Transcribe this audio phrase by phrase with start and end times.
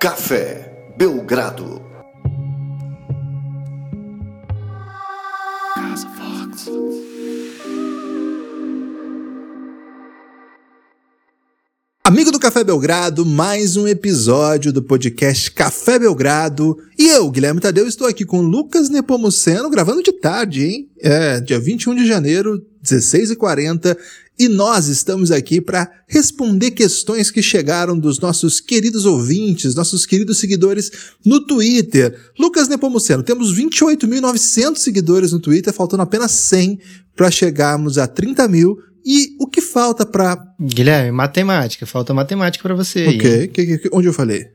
[0.00, 0.64] Café
[0.96, 1.89] Belgrado.
[12.40, 16.74] Café Belgrado, mais um episódio do podcast Café Belgrado.
[16.98, 20.88] E eu, Guilherme Tadeu, estou aqui com Lucas Nepomuceno, gravando de tarde, hein?
[20.98, 23.94] É, dia 21 de janeiro, 16h40.
[24.38, 30.38] E nós estamos aqui para responder questões que chegaram dos nossos queridos ouvintes, nossos queridos
[30.38, 30.90] seguidores
[31.22, 32.18] no Twitter.
[32.38, 36.80] Lucas Nepomuceno, temos 28.900 seguidores no Twitter, faltando apenas 100
[37.14, 38.78] para chegarmos a 30 mil.
[39.04, 41.86] E o que falta para Guilherme, matemática.
[41.86, 43.16] Falta matemática pra você aí.
[43.16, 44.46] Ok, que, que, que- onde eu falei?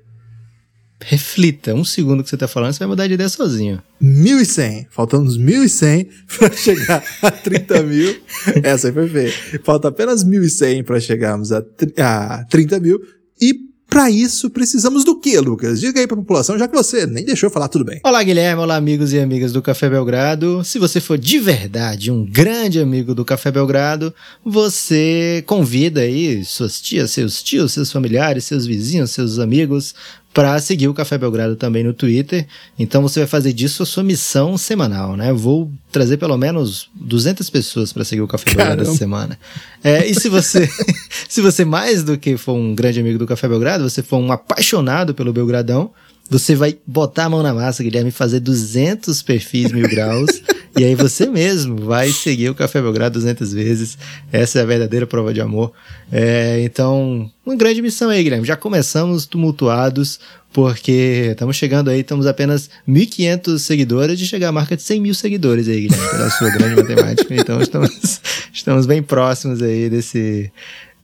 [1.03, 1.73] Reflita.
[1.75, 3.81] Um segundo que você tá falando, você vai mudar de ideia sozinho.
[4.01, 4.87] 1.100.
[4.89, 6.07] Faltando uns 1.100
[6.39, 8.15] para chegar a 30 mil.
[8.63, 9.33] Essa aí foi feia.
[9.63, 11.61] Falta apenas 1.100 para chegarmos a,
[11.99, 12.99] a 30 mil.
[13.39, 13.53] E
[13.95, 15.79] para isso precisamos do que, Lucas?
[15.79, 18.01] Diga aí para a população, já que você nem deixou falar tudo bem.
[18.03, 18.61] Olá, Guilherme.
[18.61, 20.65] Olá, amigos e amigas do Café Belgrado.
[20.65, 26.81] Se você for de verdade um grande amigo do Café Belgrado, você convida aí suas
[26.81, 29.95] tias, seus tios, seus familiares, seus vizinhos, seus amigos
[30.35, 32.45] para seguir o Café Belgrado também no Twitter.
[32.77, 35.31] Então você vai fazer disso a sua missão semanal, né?
[35.31, 38.97] Vou trazer pelo menos 200 pessoas para seguir o Café Belgrado essa Caramba.
[38.97, 39.39] semana.
[39.81, 40.69] É, e se você,
[41.29, 44.29] se você mais do que for um grande amigo do Café Belgrado, você for um
[44.29, 45.91] apaixonado pelo Belgradão,
[46.29, 50.41] você vai botar a mão na massa, Guilherme, fazer 200 perfis mil graus.
[50.77, 53.97] E aí você mesmo vai seguir o Café Belgrado 200 vezes.
[54.31, 55.71] Essa é a verdadeira prova de amor.
[56.11, 58.45] É, então, uma grande missão aí, Guilherme.
[58.45, 60.19] Já começamos tumultuados,
[60.51, 65.13] porque estamos chegando aí, estamos apenas 1.500 seguidores de chegar à marca de 100 mil
[65.13, 67.33] seguidores aí, Guilherme, pela sua grande matemática.
[67.33, 70.51] Então, estamos, estamos bem próximos aí desse,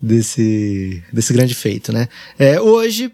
[0.02, 2.10] desse, desse grande feito, né?
[2.38, 3.12] É, hoje,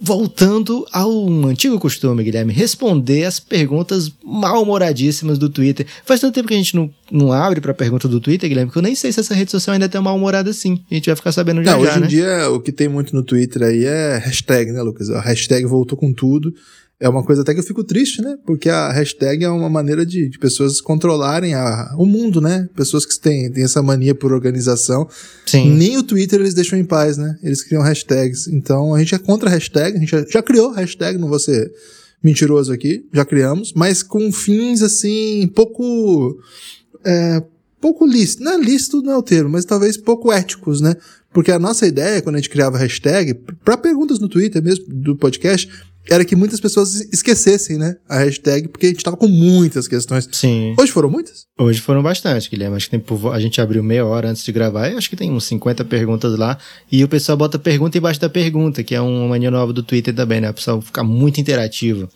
[0.00, 5.86] voltando ao antigo costume, Guilherme, responder as perguntas mal-humoradíssimas do Twitter.
[6.06, 8.78] Faz tanto tempo que a gente não, não abre pra pergunta do Twitter, Guilherme, que
[8.78, 10.82] eu nem sei se essa rede social ainda tem mal-humorada assim.
[10.90, 12.06] A gente vai ficar sabendo já Não, já, hoje em né?
[12.06, 15.10] dia o que tem muito no Twitter aí é hashtag, né, Lucas?
[15.10, 16.54] A hashtag voltou com tudo.
[17.02, 18.36] É uma coisa até que eu fico triste, né?
[18.44, 22.68] Porque a hashtag é uma maneira de, de pessoas controlarem a- o mundo, né?
[22.76, 25.08] Pessoas que têm, têm essa mania por organização.
[25.46, 25.70] Sim.
[25.76, 27.38] Nem o Twitter eles deixam em paz, né?
[27.42, 28.46] Eles criam hashtags.
[28.48, 31.38] Então a gente é contra a hashtag, a gente já, já criou hashtag, não vou
[31.38, 31.72] ser
[32.22, 36.38] mentiroso aqui, já criamos, mas com fins assim, pouco.
[37.02, 37.42] É,
[37.80, 38.44] pouco lícito.
[38.44, 40.94] Não é lícito, não é o termo, mas talvez pouco éticos, né?
[41.32, 43.32] Porque a nossa ideia, quando a gente criava hashtag,
[43.64, 45.66] para perguntas no Twitter mesmo, do podcast,
[46.08, 47.96] era que muitas pessoas esquecessem, né?
[48.08, 50.28] A hashtag, porque a gente tava com muitas questões.
[50.32, 50.74] Sim.
[50.78, 51.46] Hoje foram muitas?
[51.58, 52.76] Hoje foram bastante, Guilherme.
[52.76, 55.30] Acho que tem, a gente abriu meia hora antes de gravar e acho que tem
[55.30, 56.58] uns 50 perguntas lá.
[56.90, 60.14] E o pessoal bota pergunta embaixo da pergunta, que é uma mania nova do Twitter
[60.14, 60.50] também, né?
[60.50, 62.08] O pessoal fica muito interativo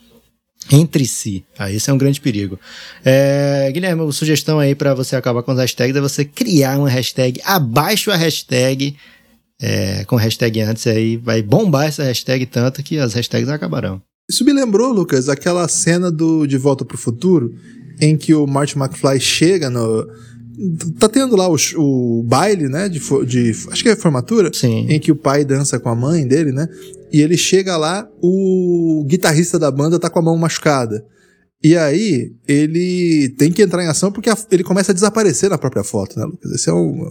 [0.72, 1.45] entre si.
[1.59, 2.59] Ah, esse é um grande perigo.
[3.05, 6.89] É, Guilherme, uma sugestão aí pra você acabar com as hashtags é você criar uma
[6.89, 8.97] hashtag abaixo a hashtag.
[9.60, 14.03] É, com hashtag antes aí, vai bombar essa hashtag tanto que as hashtags acabarão.
[14.28, 17.54] Isso me lembrou, Lucas, aquela cena do De Volta pro Futuro,
[18.00, 20.06] em que o Marty McFly chega no.
[20.98, 22.88] Tá tendo lá o, o baile, né?
[22.88, 23.50] De, de.
[23.70, 24.50] Acho que é formatura.
[24.53, 24.87] Sim.
[24.88, 26.69] Em que o pai dança com a mãe dele, né?
[27.12, 31.04] E ele chega lá, o guitarrista da banda tá com a mão machucada.
[31.62, 35.56] E aí, ele tem que entrar em ação porque a- ele começa a desaparecer na
[35.59, 36.50] própria foto, né, Lucas?
[36.53, 37.10] Esse é um.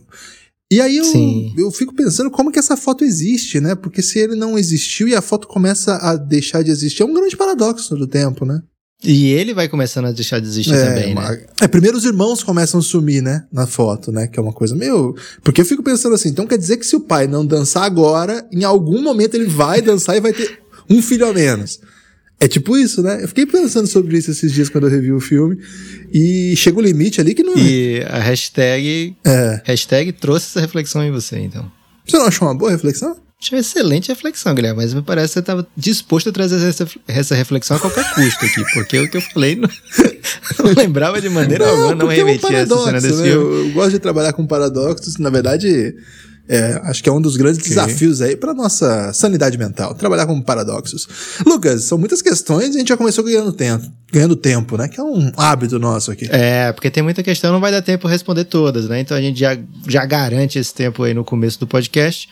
[0.73, 1.53] E aí eu, Sim.
[1.55, 3.75] eu fico pensando como que essa foto existe, né?
[3.75, 7.13] Porque se ele não existiu e a foto começa a deixar de existir, é um
[7.13, 8.59] grande paradoxo do tempo, né?
[9.03, 11.21] E ele vai começando a deixar de existir é, também, né?
[11.21, 13.45] uma- é, primeiro os irmãos começam a sumir, né?
[13.51, 14.25] Na foto, né?
[14.25, 15.15] Que é uma coisa meio.
[15.43, 18.43] Porque eu fico pensando assim, então quer dizer que se o pai não dançar agora,
[18.51, 20.57] em algum momento ele vai dançar e vai ter
[20.89, 21.79] um filho a menos.
[22.43, 23.23] É tipo isso, né?
[23.23, 25.57] Eu fiquei pensando sobre isso esses dias quando eu revi o filme.
[26.13, 27.53] E chega o limite ali que não.
[27.57, 29.61] E a hashtag, É.
[29.63, 31.71] hashtag trouxe essa reflexão em você, então.
[32.05, 33.15] Você não achou uma boa reflexão?
[33.41, 36.85] Achei uma excelente reflexão, Guilherme, mas me parece que você estava disposto a trazer essa,
[37.07, 39.69] essa reflexão a qualquer custo aqui, porque o que eu falei não,
[40.63, 43.21] não lembrava de maneira alguma, não porque é um remetia a essa cena paradoxo, desse
[43.21, 43.29] né?
[43.29, 43.55] filme.
[43.55, 45.17] Eu, eu gosto de trabalhar com paradoxos.
[45.17, 45.93] Na verdade,
[46.47, 50.41] é, acho que é um dos grandes desafios aí para nossa sanidade mental, trabalhar com
[50.41, 51.07] paradoxos.
[51.45, 54.89] Lucas, são muitas questões e a gente já começou ganhando tempo, ganhando tempo, né?
[54.89, 56.27] Que é um hábito nosso aqui.
[56.29, 58.99] É, porque tem muita questão, não vai dar tempo responder todas, né?
[58.99, 59.57] Então a gente já,
[59.87, 62.27] já garante esse tempo aí no começo do podcast.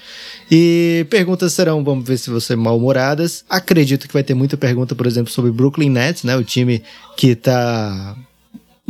[0.50, 3.46] E perguntas serão, vamos ver se você mal-humoradas.
[3.50, 6.36] Acredito que vai ter muita pergunta, por exemplo, sobre Brooklyn Nets, né?
[6.36, 6.84] O time
[7.16, 8.18] que tá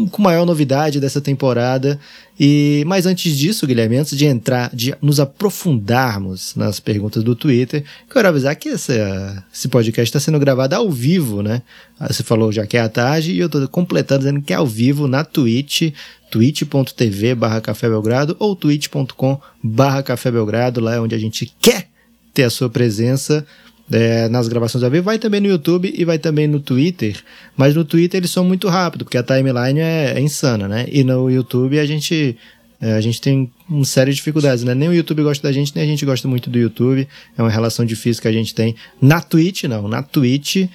[0.08, 2.00] com maior novidade dessa temporada.
[2.40, 7.84] E mas antes disso, Guilherme, antes de entrar, de nos aprofundarmos nas perguntas do Twitter,
[8.12, 11.62] quero avisar que essa, esse podcast está sendo gravado ao vivo, né?
[12.00, 14.56] Ah, você falou já que é à tarde e eu estou completando dizendo que é
[14.56, 15.94] ao vivo na Twitch,
[16.32, 21.88] twitch.tv barra Café Belgrado ou twitch.com barra Café Belgrado, lá é onde a gente quer
[22.34, 23.46] ter a sua presença
[23.92, 27.18] é, nas gravações ao vivo, vai também no YouTube e vai também no Twitter,
[27.58, 30.88] mas no Twitter eles são muito rápidos, porque a timeline é, é insana, né?
[30.90, 32.38] E no YouTube a gente
[32.82, 34.74] é, a gente tem uma série de dificuldades, né?
[34.74, 37.08] Nem o YouTube gosta da gente, nem a gente gosta muito do YouTube.
[37.38, 38.76] É uma relação difícil que a gente tem.
[39.00, 39.88] Na Twitch, não.
[39.88, 40.68] Na Twitch,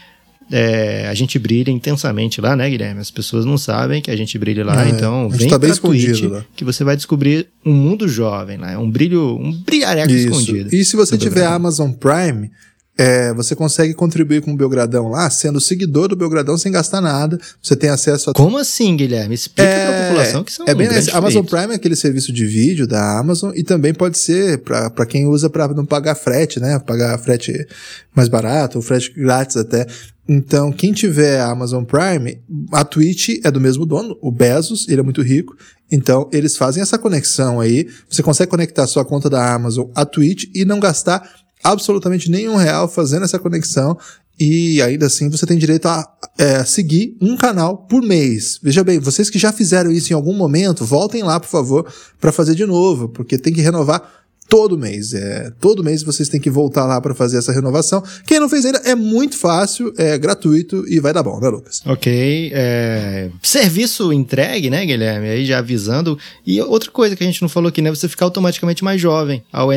[0.52, 3.00] é, a gente brilha intensamente lá, né, Guilherme?
[3.00, 5.58] As pessoas não sabem que a gente brilha lá, É, então a gente vem tá
[5.58, 6.44] bem pra Twitch escondido lá.
[6.54, 8.70] que você vai descobrir um mundo jovem lá.
[8.70, 10.28] É um brilho, um brilhareco Isso.
[10.28, 10.72] escondido.
[10.72, 11.44] E se você tiver.
[11.44, 12.52] Amazon Prime,
[12.98, 17.38] é, você consegue contribuir com o Belgradão lá, sendo seguidor do Belgradão sem gastar nada.
[17.62, 19.34] Você tem acesso a Como assim, Guilherme?
[19.34, 21.44] Explica pra população que são é bem assim, Amazon.
[21.44, 25.50] Prime é aquele serviço de vídeo da Amazon e também pode ser para quem usa
[25.50, 26.78] para não pagar frete, né?
[26.78, 27.66] Pagar frete
[28.14, 29.86] mais barato ou frete grátis até.
[30.28, 32.40] Então, quem tiver Amazon Prime,
[32.72, 35.56] a Twitch é do mesmo dono, o Bezos, ele é muito rico.
[35.92, 37.86] Então, eles fazem essa conexão aí.
[38.08, 42.88] Você consegue conectar sua conta da Amazon à Twitch e não gastar absolutamente nenhum real
[42.88, 43.96] fazendo essa conexão.
[44.38, 48.58] E ainda assim você tem direito a é, seguir um canal por mês.
[48.62, 51.90] Veja bem, vocês que já fizeram isso em algum momento, voltem lá, por favor,
[52.20, 55.12] para fazer de novo, porque tem que renovar todo mês.
[55.14, 58.02] É, todo mês vocês têm que voltar lá para fazer essa renovação.
[58.26, 61.82] Quem não fez ainda é muito fácil, é gratuito e vai dar bom, né, Lucas?
[61.86, 62.50] Ok.
[62.54, 65.28] é, Serviço entregue, né, Guilherme?
[65.28, 66.18] Aí já avisando.
[66.46, 67.90] E outra coisa que a gente não falou aqui, né?
[67.90, 69.76] Você ficar automaticamente mais jovem ao É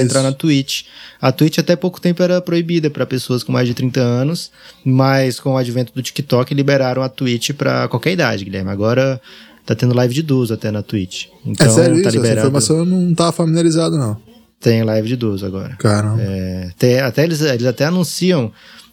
[0.00, 0.84] entrar na Twitch.
[1.20, 4.50] A Twitch até pouco tempo era proibida para pessoas com mais de 30 anos,
[4.84, 8.70] mas com o advento do TikTok liberaram a Twitch para qualquer idade, Guilherme.
[8.70, 9.20] Agora
[9.68, 11.26] tá tendo live de idoso até na Twitch.
[11.44, 12.08] Então é sério tá isso?
[12.08, 12.38] Essa liberado.
[12.40, 14.16] informação eu não tava familiarizado, não.
[14.60, 15.76] Tem live de idoso agora.
[15.78, 16.20] Caramba.
[16.22, 18.50] É, tem- até eles, eles até anunciam.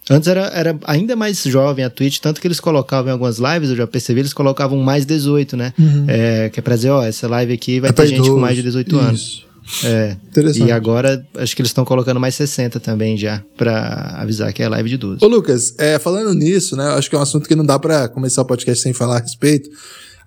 [0.08, 3.70] Antes era, era ainda mais jovem a Twitch, tanto que eles colocavam em algumas lives,
[3.70, 5.72] eu já percebi, eles colocavam mais 18, né?
[6.06, 7.92] É, que é pra dizer, ó, essa live aqui vai Uhum.
[7.92, 9.20] É ter gente com mais de 18 anos.
[9.68, 9.86] Isso.
[9.88, 10.16] É.
[10.28, 10.68] Interessante.
[10.68, 14.68] E agora, acho que eles estão colocando mais 60 também já, pra avisar que é
[14.68, 15.18] live de idoso.
[15.24, 16.84] Ô, Lucas, é, falando nisso, né?
[16.90, 19.20] Acho que é um assunto que não dá pra começar o podcast sem falar a
[19.22, 19.68] respeito.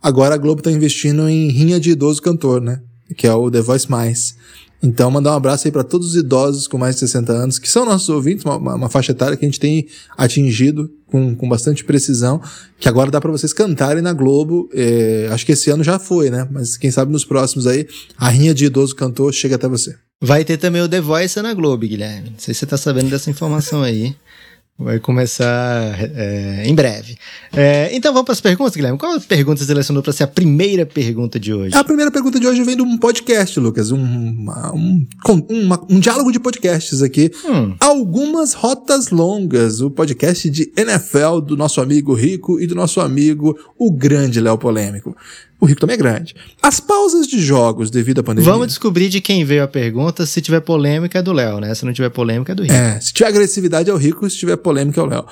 [0.01, 2.81] Agora a Globo tá investindo em rinha de idoso cantor, né?
[3.15, 4.35] Que é o The Voice Mais.
[4.81, 7.69] Então, mandar um abraço aí pra todos os idosos com mais de 60 anos, que
[7.69, 9.85] são nossos ouvintes, uma, uma- faixa etária que a gente tem
[10.17, 12.41] atingido com, com bastante precisão,
[12.79, 14.69] que agora dá pra vocês cantarem na Globo.
[14.73, 16.47] É, acho que esse ano já foi, né?
[16.49, 17.85] Mas quem sabe nos próximos aí,
[18.17, 19.95] a rinha de idoso cantor chega até você.
[20.21, 22.29] Vai ter também o The Voice na Globo, Guilherme.
[22.29, 24.15] Não sei se você tá sabendo dessa informação aí.
[24.79, 27.17] Vai começar é, em breve.
[27.51, 28.97] É, então vamos para as perguntas, Guilherme.
[28.97, 31.75] Qual pergunta você selecionou para ser a primeira pergunta de hoje?
[31.75, 33.91] A primeira pergunta de hoje vem de um podcast, Lucas.
[33.91, 35.05] Um, um,
[35.89, 37.29] um diálogo de podcasts aqui.
[37.43, 37.75] Hum.
[37.77, 39.81] Algumas rotas longas.
[39.81, 44.57] O podcast de NFL do nosso amigo Rico e do nosso amigo, o grande Léo
[44.57, 45.13] Polêmico.
[45.59, 46.33] O Rico também é grande.
[46.61, 48.49] As pausas de jogos devido à pandemia.
[48.49, 50.25] Vamos descobrir de quem veio a pergunta.
[50.25, 51.75] Se tiver polêmica, é do Léo, né?
[51.75, 52.73] Se não tiver polêmica, é do Rico.
[52.73, 55.25] É, se tiver agressividade é o Rico, se tiver polêmica é o Léo.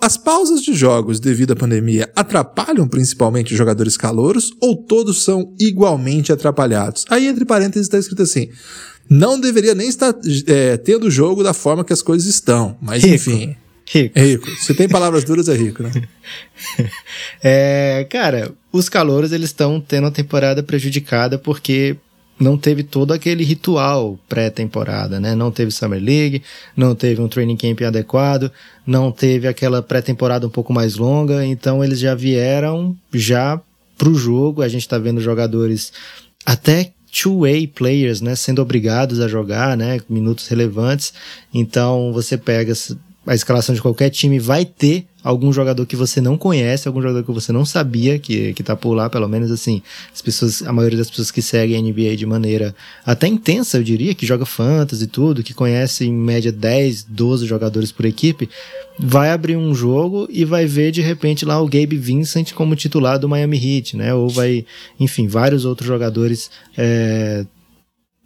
[0.00, 5.54] As pausas de jogos devido à pandemia atrapalham principalmente os jogadores calouros ou todos são
[5.58, 7.06] igualmente atrapalhados?
[7.08, 8.50] Aí entre parênteses está escrito assim:
[9.08, 10.14] não deveria nem estar
[10.46, 13.14] é, tendo o jogo da forma que as coisas estão, mas Rico.
[13.14, 13.56] enfim.
[13.92, 14.18] Rico.
[14.18, 14.50] É rico.
[14.56, 15.90] Se tem palavras duras, é rico, né?
[17.42, 21.96] É, cara, os calouros eles estão tendo a temporada prejudicada porque
[22.38, 25.34] não teve todo aquele ritual pré-temporada, né?
[25.34, 26.42] Não teve Summer League,
[26.76, 28.50] não teve um training camp adequado,
[28.86, 33.60] não teve aquela pré-temporada um pouco mais longa, então eles já vieram já
[33.98, 34.62] pro jogo.
[34.62, 35.92] A gente tá vendo jogadores
[36.46, 41.12] até two-way players, né, sendo obrigados a jogar, né, minutos relevantes.
[41.52, 42.72] Então você pega
[43.26, 47.22] a escalação de qualquer time vai ter algum jogador que você não conhece, algum jogador
[47.22, 49.80] que você não sabia que, que tá por lá, pelo menos assim,
[50.12, 52.74] as pessoas, a maioria das pessoas que seguem a NBA de maneira
[53.06, 57.46] até intensa, eu diria, que joga fantasy e tudo, que conhece em média 10, 12
[57.46, 58.50] jogadores por equipe,
[58.98, 63.20] vai abrir um jogo e vai ver de repente lá o Gabe Vincent como titular
[63.20, 64.12] do Miami Heat, né?
[64.12, 64.66] Ou vai,
[64.98, 67.46] enfim, vários outros jogadores é,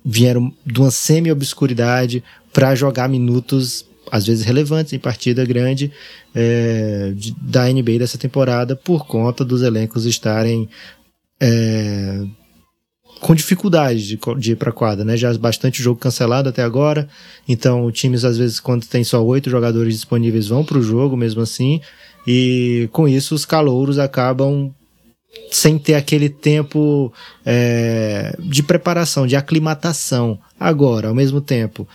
[0.03, 5.93] vieram de uma semi-obscuridade para jogar minutos às vezes relevantes em partida grande
[6.35, 10.69] é, de, da NBA dessa temporada por conta dos elencos estarem
[11.41, 12.25] é,
[13.21, 15.17] com dificuldade de, de ir para quadra, né?
[15.17, 17.09] Já bastante jogo cancelado até agora,
[17.49, 21.41] então times às vezes quando tem só oito jogadores disponíveis vão para o jogo mesmo
[21.41, 21.81] assim
[22.27, 24.73] e com isso os calouros acabam
[25.51, 27.13] sem ter aquele tempo
[27.45, 30.39] é, de preparação, de aclimatação.
[30.59, 31.87] Agora, ao mesmo tempo,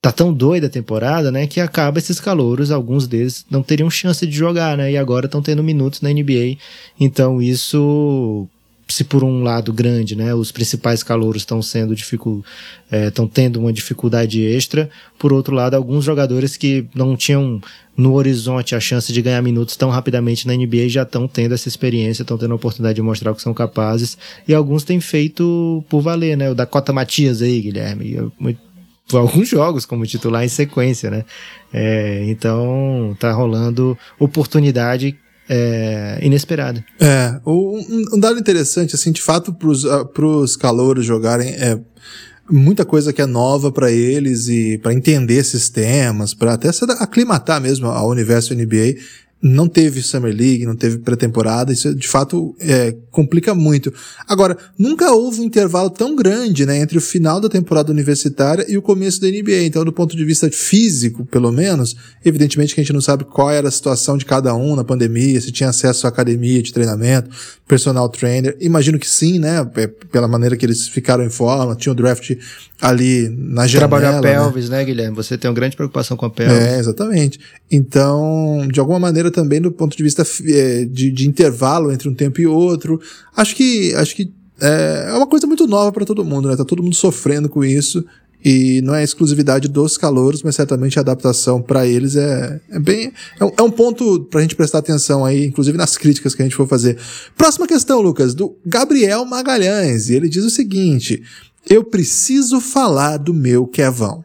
[0.00, 4.26] tá tão doida a temporada, né, que acaba esses calouros, alguns deles não teriam chance
[4.26, 6.56] de jogar, né, e agora estão tendo minutos na NBA.
[7.00, 8.48] Então isso
[8.90, 12.42] se por um lado grande, né, os principais calouros estão sendo dificul,
[12.90, 14.88] estão é, tendo uma dificuldade extra,
[15.18, 17.60] por outro lado, alguns jogadores que não tinham
[17.94, 21.68] no horizonte a chance de ganhar minutos tão rapidamente na NBA já estão tendo essa
[21.68, 25.84] experiência, estão tendo a oportunidade de mostrar o que são capazes, e alguns têm feito
[25.90, 28.32] por valer, né, o Dakota Matias aí, Guilherme,
[29.16, 31.24] alguns jogos como titular em sequência, né?
[31.72, 36.84] É, então tá rolando oportunidade é, inesperada.
[37.00, 41.78] É, um, um, dado interessante, assim, de fato, pros, uh, pros calouros jogarem, é
[42.50, 47.60] muita coisa que é nova para eles e para entender sistemas, para até se aclimatar
[47.60, 48.96] mesmo ao universo NBA
[49.40, 53.92] não teve Summer League, não teve pré-temporada, isso de fato é, complica muito.
[54.26, 58.76] Agora, nunca houve um intervalo tão grande né, entre o final da temporada universitária e
[58.76, 59.62] o começo da NBA.
[59.62, 63.50] Então, do ponto de vista físico, pelo menos, evidentemente que a gente não sabe qual
[63.50, 67.30] era a situação de cada um na pandemia, se tinha acesso à academia de treinamento,
[67.66, 68.56] personal trainer.
[68.60, 69.68] Imagino que sim, né?
[69.76, 72.32] É, pela maneira que eles ficaram em forma, tinha o draft
[72.80, 73.88] ali na janela.
[73.88, 74.78] Trabalhar a pelvis, né?
[74.78, 75.16] né, Guilherme?
[75.16, 76.56] Você tem uma grande preocupação com a pelvis.
[76.56, 77.38] É, exatamente.
[77.70, 82.14] Então, de alguma maneira também do ponto de vista é, de, de intervalo entre um
[82.14, 83.00] tempo e outro,
[83.36, 86.56] acho que acho que é, é uma coisa muito nova para todo mundo, né?
[86.56, 88.04] Tá todo mundo sofrendo com isso.
[88.44, 93.12] E não é exclusividade dos calouros, mas certamente a adaptação para eles é, é bem.
[93.38, 96.44] É um, é um ponto pra gente prestar atenção aí, inclusive nas críticas que a
[96.44, 96.96] gente for fazer.
[97.36, 100.08] Próxima questão, Lucas, do Gabriel Magalhães.
[100.08, 101.20] E ele diz o seguinte:
[101.68, 104.24] Eu preciso falar do meu Kevão.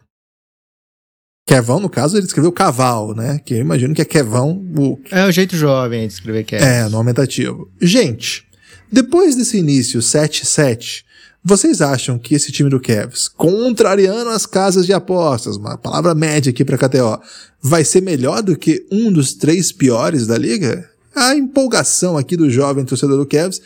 [1.46, 3.38] Kevão, no caso, ele escreveu Caval, né?
[3.44, 4.64] Que eu imagino que é Kevão.
[4.76, 4.98] O...
[5.10, 6.66] É o jeito jovem de escrever Kevão.
[6.66, 7.70] É, no aumentativo.
[7.80, 8.46] Gente,
[8.90, 11.04] depois desse início 7-7,
[11.44, 16.48] vocês acham que esse time do Cavs, contrariando as casas de apostas, uma palavra média
[16.48, 17.20] aqui para KTO,
[17.60, 20.88] vai ser melhor do que um dos três piores da liga?
[21.14, 23.60] A empolgação aqui do jovem torcedor do Cavs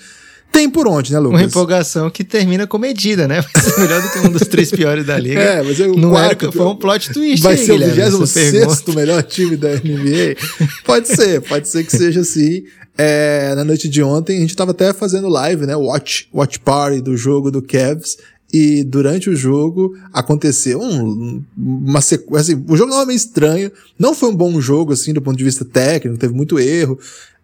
[0.51, 1.41] tem por onde, né, Lucas?
[1.41, 3.41] Uma empolgação que termina com medida, né?
[3.55, 5.41] Vai ser melhor do que um dos três piores da liga.
[5.41, 7.79] É, mas é o Não quarto, era, foi um plot twist Vai aí, ser o
[7.79, 10.37] 26 melhor time da NBA?
[10.85, 12.65] pode ser, pode ser que seja assim.
[12.97, 15.77] É, na noite de ontem, a gente estava até fazendo live, né?
[15.77, 18.17] Watch, watch party do jogo do Cavs.
[18.53, 22.55] E durante o jogo aconteceu um, uma sequência.
[22.55, 23.71] Assim, o jogo não é meio estranho.
[23.99, 26.99] Não foi um bom jogo, assim, do ponto de vista técnico, teve muito erro.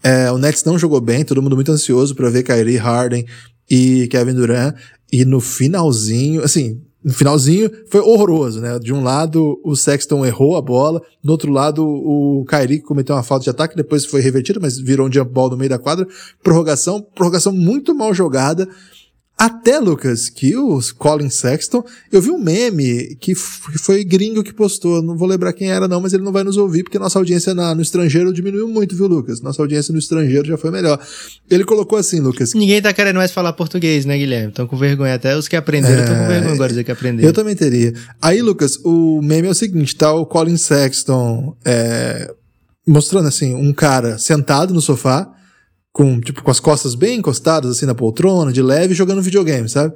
[0.05, 3.25] É, o Nets não jogou bem, todo mundo muito ansioso para ver Kyrie Harden
[3.71, 4.75] e Kevin Durant.
[5.11, 8.79] E no finalzinho, assim, no finalzinho foi horroroso, né?
[8.79, 13.23] De um lado o Sexton errou a bola, do outro lado o Kyrie cometeu uma
[13.23, 16.07] falta de ataque, depois foi revertido, mas virou um jump ball no meio da quadra.
[16.43, 18.69] Prorrogação, prorrogação muito mal jogada.
[19.37, 25.03] Até, Lucas, que o Colin Sexton, eu vi um meme que foi gringo que postou,
[25.03, 27.53] não vou lembrar quem era não, mas ele não vai nos ouvir porque nossa audiência
[27.53, 29.41] na, no estrangeiro diminuiu muito, viu, Lucas?
[29.41, 31.01] Nossa audiência no estrangeiro já foi melhor.
[31.51, 32.55] Ele colocou assim, Lucas.
[32.55, 34.51] Ninguém tá querendo mais falar português, né, Guilherme?
[34.51, 36.21] Estão com vergonha, até os que aprenderam estão é...
[36.21, 37.29] com vergonha agora de dizer que aprenderam.
[37.29, 37.93] Eu também teria.
[38.23, 42.33] Aí, Lucas, o meme é o seguinte, tá o Colin Sexton é,
[42.87, 45.31] mostrando assim, um cara sentado no sofá,
[45.95, 49.95] com, tipo, com as costas bem encostadas, assim, na poltrona, de leve, jogando videogame, sabe?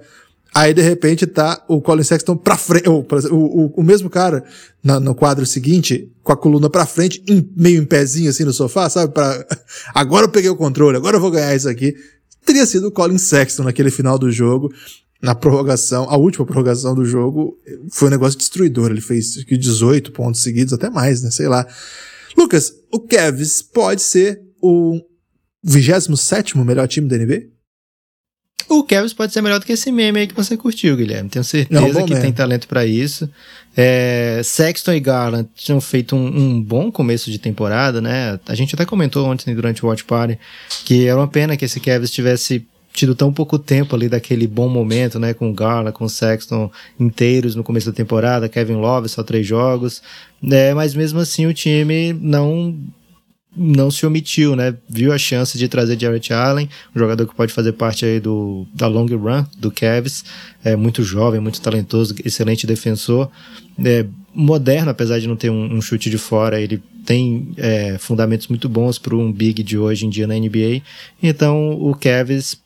[0.54, 4.44] Aí, de repente, tá o Colin Sexton pra frente, o, o, o mesmo cara
[4.82, 8.52] na, no quadro seguinte, com a coluna pra frente, em, meio em pezinho, assim, no
[8.52, 9.12] sofá, sabe?
[9.12, 9.44] Pra,
[9.92, 11.96] agora eu peguei o controle, agora eu vou ganhar isso aqui.
[12.46, 14.72] Teria sido o Colin Sexton naquele final do jogo,
[15.20, 17.58] na prorrogação, a última prorrogação do jogo,
[17.90, 18.92] foi um negócio destruidor.
[18.92, 21.32] Ele fez 18 pontos seguidos, até mais, né?
[21.32, 21.66] Sei lá.
[22.36, 25.00] Lucas, o Kevs pode ser o
[25.68, 27.58] 27 melhor time da NBA?
[28.68, 31.30] O Cavs pode ser melhor do que esse meme aí que você curtiu, Guilherme.
[31.30, 33.28] Tenho certeza que tem talento para isso.
[33.74, 38.38] É, Sexton e Garland tinham feito um, um, bom começo de temporada, né?
[38.46, 40.38] A gente até comentou ontem durante o Watch Party
[40.84, 44.68] que era uma pena que esse Cavs tivesse tido tão pouco tempo ali daquele bom
[44.68, 45.32] momento, né?
[45.32, 46.70] Com o Garland, com o Sexton
[47.00, 50.02] inteiros no começo da temporada, Kevin Love só três jogos.
[50.42, 52.76] É, mas mesmo assim o time não
[53.58, 54.74] não se omitiu, né?
[54.88, 58.66] Viu a chance de trazer Jarrett Allen, um jogador que pode fazer parte aí do,
[58.72, 60.24] da long run do Cavs,
[60.62, 63.30] é muito jovem, muito talentoso, excelente defensor,
[63.84, 68.48] é, moderno, apesar de não ter um, um chute de fora, ele tem é, fundamentos
[68.48, 70.82] muito bons para um big de hoje em dia na NBA.
[71.22, 72.56] Então o Cavs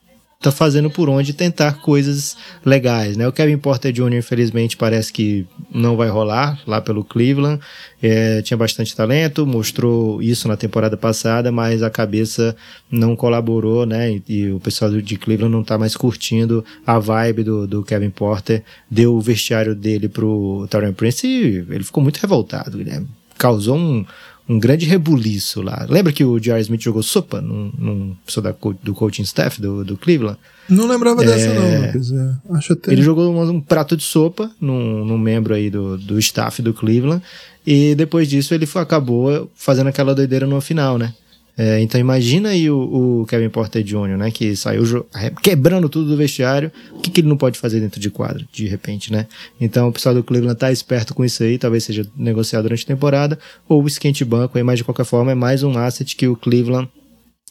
[0.42, 3.26] tá fazendo por onde tentar coisas legais, né?
[3.28, 7.60] O Kevin Porter Jr., infelizmente, parece que não vai rolar lá pelo Cleveland.
[8.02, 12.56] É, tinha bastante talento, mostrou isso na temporada passada, mas a cabeça
[12.90, 14.12] não colaborou, né?
[14.12, 18.10] E, e o pessoal de Cleveland não tá mais curtindo a vibe do, do Kevin
[18.10, 18.64] Porter.
[18.90, 23.06] Deu o vestiário dele pro Taurean Prince e ele ficou muito revoltado, Guilherme.
[23.38, 24.04] Causou um,
[24.48, 25.86] um grande rebuliço lá.
[25.88, 26.60] Lembra que o J.R.
[26.62, 30.38] Smith jogou sopa num, num da, do coaching staff do, do Cleveland?
[30.68, 32.12] Não lembrava é, dessa, não, Lucas.
[32.12, 32.92] É, acho até...
[32.92, 36.74] Ele jogou um, um, prato de sopa num, num membro aí do, do staff do
[36.74, 37.22] Cleveland.
[37.66, 41.14] E depois disso ele foi, acabou fazendo aquela doideira no final, né?
[41.56, 45.06] É, então imagina aí o, o, Kevin Porter Jr., né, que saiu
[45.42, 48.66] quebrando tudo do vestiário, o que, que, ele não pode fazer dentro de quadro, de
[48.66, 49.26] repente, né?
[49.60, 52.86] Então o pessoal do Cleveland tá esperto com isso aí, talvez seja negociado durante a
[52.86, 56.26] temporada, ou o esquente banco aí, mas de qualquer forma é mais um asset que
[56.26, 56.88] o Cleveland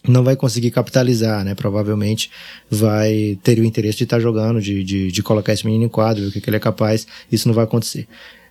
[0.07, 1.53] não vai conseguir capitalizar, né?
[1.53, 2.31] Provavelmente
[2.71, 5.89] vai ter o interesse de estar tá jogando, de, de, de, colocar esse menino em
[5.89, 8.07] quadro, ver o que, que ele é capaz, isso não vai acontecer.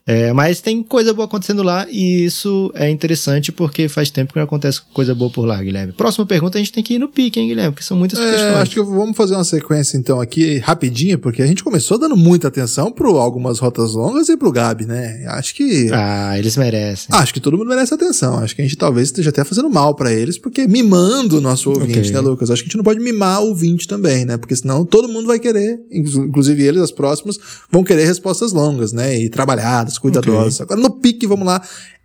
[0.07, 4.38] É, mas tem coisa boa acontecendo lá e isso é interessante porque faz tempo que
[4.38, 5.92] não acontece coisa boa por lá, Guilherme.
[5.92, 7.73] Próxima pergunta a gente tem que ir no pique, hein, Guilherme?
[7.73, 8.57] Porque são muitas é, questões.
[8.57, 12.49] Acho que vamos fazer uma sequência então aqui rapidinho, porque a gente começou dando muita
[12.49, 15.25] atenção para algumas rotas longas e pro Gabi, né?
[15.28, 15.90] Acho que.
[15.92, 17.07] Ah, eles merecem.
[17.11, 18.38] Acho que todo mundo merece atenção.
[18.38, 21.71] Acho que a gente talvez esteja até fazendo mal para eles, porque mimando o nosso
[21.71, 22.12] ouvinte, okay.
[22.12, 22.50] né, Lucas?
[22.50, 24.37] Acho que a gente não pode mimar o ouvinte também, né?
[24.37, 27.38] Porque senão todo mundo vai querer, inclusive eles, as próximas,
[27.71, 29.19] vão querer respostas longas, né?
[29.19, 30.61] E trabalhadas, cuidadosas.
[30.61, 30.65] Okay.
[30.65, 31.63] Agora no pique, vamos lá.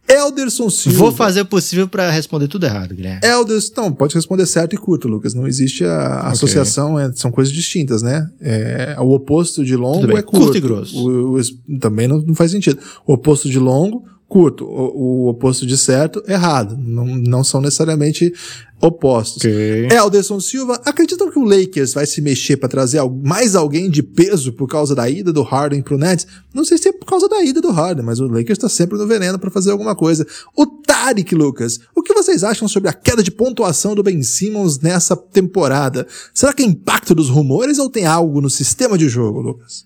[0.08, 0.98] Elderson Silva.
[0.98, 3.22] Vou fazer o possível para responder tudo errado, Guilherme.
[3.24, 5.34] Elderson, não, pode responder certo e curto, Lucas.
[5.34, 6.32] Não existe a okay.
[6.32, 8.30] associação, é, são coisas distintas, né?
[8.40, 10.46] É, o oposto de longo é curto.
[10.46, 10.96] Curto e grosso.
[10.96, 12.80] O, o, também não, não faz sentido.
[13.06, 14.66] O oposto de longo curto.
[14.66, 16.78] O, o, oposto de certo, errado.
[16.78, 18.34] Não, não são necessariamente
[18.82, 19.38] opostos.
[19.38, 19.88] Okay.
[19.90, 24.54] Elderson Silva, acreditam que o Lakers vai se mexer para trazer mais alguém de peso
[24.54, 26.28] por causa da ida do Harden pro Nets?
[26.54, 28.98] Não sei se é por causa da ida do Harden, mas o Lakers tá sempre
[28.98, 30.26] no veneno para fazer alguma coisa.
[30.56, 34.80] O Tarek, Lucas, o que vocês acham sobre a queda de pontuação do Ben Simmons
[34.80, 36.06] nessa temporada?
[36.34, 39.86] Será que é impacto dos rumores ou tem algo no sistema de jogo, Lucas?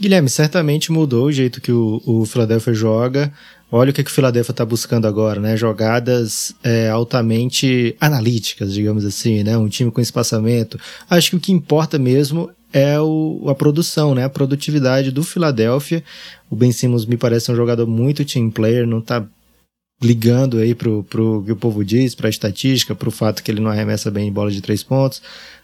[0.00, 3.32] Guilherme, certamente mudou o jeito que o, o Philadelphia joga.
[3.70, 5.56] Olha o que, que o Philadelphia está buscando agora, né?
[5.56, 9.58] Jogadas é, altamente analíticas, digamos assim, né?
[9.58, 10.80] Um time com espaçamento.
[11.08, 14.24] Acho que o que importa mesmo é o, a produção, né?
[14.24, 16.02] A produtividade do Philadelphia.
[16.48, 19.26] O Ben Simmons me parece um jogador muito team player, não está
[20.00, 23.50] ligando aí pro, pro que o povo diz, para a estatística, para o fato que
[23.50, 25.20] ele não arremessa bem em bola de três pontos.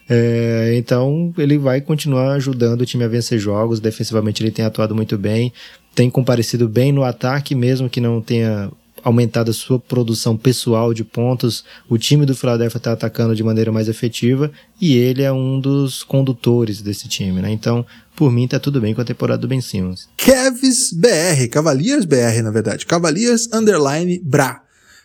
[0.08, 3.80] É, então ele vai continuar ajudando o time a vencer jogos.
[3.80, 5.52] Defensivamente ele tem atuado muito bem,
[5.94, 8.70] tem comparecido bem no ataque, mesmo que não tenha
[9.02, 11.64] aumentado a sua produção pessoal de pontos.
[11.88, 16.02] O time do Philadelphia está atacando de maneira mais efetiva e ele é um dos
[16.02, 17.50] condutores desse time, né?
[17.52, 17.84] Então,
[18.16, 20.08] por mim, tá tudo bem com a temporada do Ben Simmons.
[20.16, 22.86] Kevs BR, Cavaliers BR, na verdade.
[22.86, 24.63] Cavaliers Underline Bra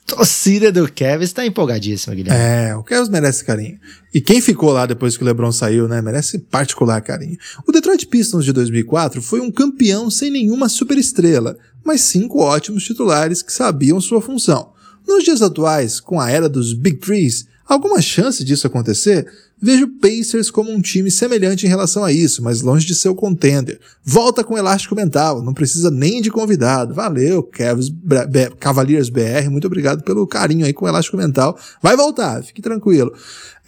[0.10, 2.42] torcida do Kevin está empolgadíssima, Guilherme.
[2.42, 3.80] É, o Kevin merece carinho.
[4.14, 7.38] E quem ficou lá depois que o LeBron saiu, né, merece particular carinho.
[7.68, 13.42] O Detroit Pistons de 2004 foi um campeão sem nenhuma superestrela, mas cinco ótimos titulares
[13.42, 14.74] que sabiam sua função.
[15.08, 19.28] Nos dias atuais, com a era dos Big Threes, alguma chance disso acontecer?
[19.62, 23.16] Vejo Pacers como um time semelhante em relação a isso, mas longe de ser o
[23.16, 23.80] contender.
[24.04, 26.94] Volta com elástico mental, não precisa nem de convidado.
[26.94, 27.92] Valeu, Cavs,
[28.60, 31.58] Cavaliers BR, muito obrigado pelo carinho aí com elástico mental.
[31.82, 33.14] Vai voltar, fique tranquilo.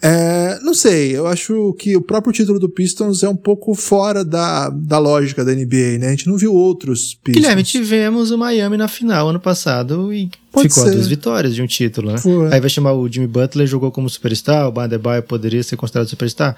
[0.04, 4.24] É, não sei, eu acho que o próprio título do Pistons é um pouco fora
[4.24, 6.08] da, da lógica da NBA, né?
[6.08, 7.40] A gente não viu outros Pistons.
[7.40, 10.90] Guilherme, tivemos o Miami na final ano passado e Pode ficou ser.
[10.90, 12.18] a duas vitórias de um título, né?
[12.18, 12.52] Foi.
[12.52, 16.56] Aí vai chamar o Jimmy Butler, jogou como superstar, o Bandebaio poderia ser considerado superstar.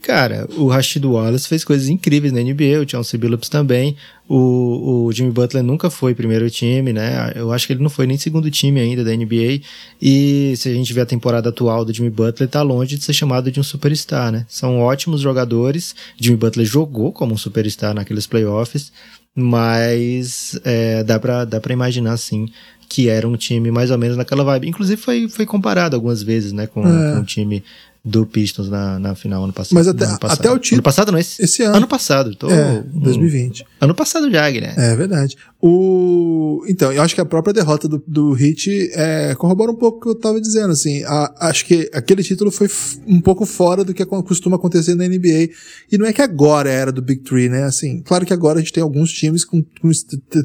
[0.00, 3.96] Cara, o Rashid Wallace fez coisas incríveis na NBA, o Chauncey Billups também.
[4.28, 7.32] O, o Jimmy Butler nunca foi primeiro time, né?
[7.34, 9.60] Eu acho que ele não foi nem segundo time ainda da NBA.
[10.00, 13.12] E se a gente ver a temporada atual do Jimmy Butler, tá longe de ser
[13.12, 14.46] chamado de um superstar, né?
[14.48, 15.96] São ótimos jogadores.
[16.16, 18.92] Jimmy Butler jogou como um superstar naqueles playoffs,
[19.34, 22.46] mas é, dá, pra, dá pra imaginar, sim,
[22.88, 24.68] que era um time mais ou menos naquela vibe.
[24.68, 27.14] Inclusive foi, foi comparado algumas vezes, né, com, é.
[27.14, 27.64] com um time
[28.04, 29.74] do Pistons na, na final ano passado.
[29.74, 30.40] Mas até, passado.
[30.40, 30.76] até o título.
[30.76, 31.76] Ano passado não, esse, esse ano.
[31.76, 32.34] Ano passado.
[32.34, 33.64] Tô, é, 2020.
[33.80, 34.82] ano passado já, Guilherme.
[34.82, 35.36] É verdade.
[35.64, 36.64] O...
[36.66, 40.00] Então, eu acho que a própria derrota do, do Heat é, corrobora um pouco o
[40.00, 42.68] que eu tava dizendo, assim, a, acho que aquele título foi
[43.06, 45.50] um pouco fora do que costuma acontecer na NBA,
[45.90, 48.58] e não é que agora é era do Big Three, né, assim, claro que agora
[48.58, 49.90] a gente tem alguns times com, com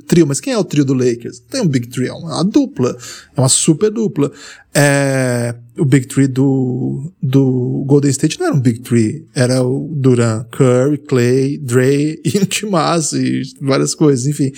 [0.06, 1.39] trio, mas quem é o trio do Lakers?
[1.39, 2.95] Tem um Big Three, é uma, dupla,
[3.36, 4.32] é uma super dupla.
[4.71, 9.91] É, o Big Three do, do Golden State não era um Big Three, era o
[9.95, 14.51] Duran, Curry, Clay, Dre e o Timaço e várias coisas, enfim.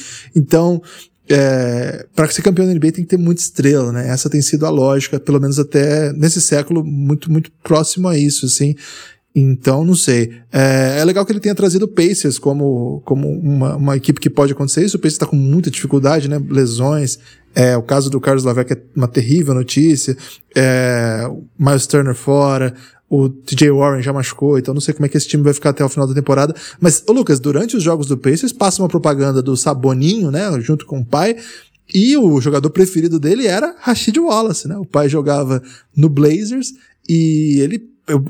[1.30, 4.10] É, para ser campeão da NBA tem que ter muita estrela, né?
[4.10, 8.48] Essa tem sido a lógica, pelo menos até nesse século, muito, muito próximo a isso,
[8.48, 8.76] assim.
[9.36, 10.34] Então, não sei.
[10.52, 14.30] É, é, legal que ele tenha trazido o Pacers como, como uma, uma equipe que
[14.30, 14.98] pode acontecer isso.
[14.98, 16.42] O Pacers está com muita dificuldade, né?
[16.50, 17.20] Lesões.
[17.54, 20.18] É, o caso do Carlos Lavec é uma terrível notícia.
[20.56, 22.74] É, Miles Turner fora.
[23.10, 25.72] O TJ Warren já machucou, então não sei como é que esse time vai ficar
[25.72, 26.56] até o final da temporada.
[26.80, 30.48] Mas, ô Lucas, durante os jogos do Pacers passa uma propaganda do Saboninho, né?
[30.62, 31.36] Junto com o pai.
[31.92, 34.78] E o jogador preferido dele era Rashid Wallace, né?
[34.78, 35.62] O pai jogava
[35.96, 36.74] no Blazers
[37.08, 37.80] e ele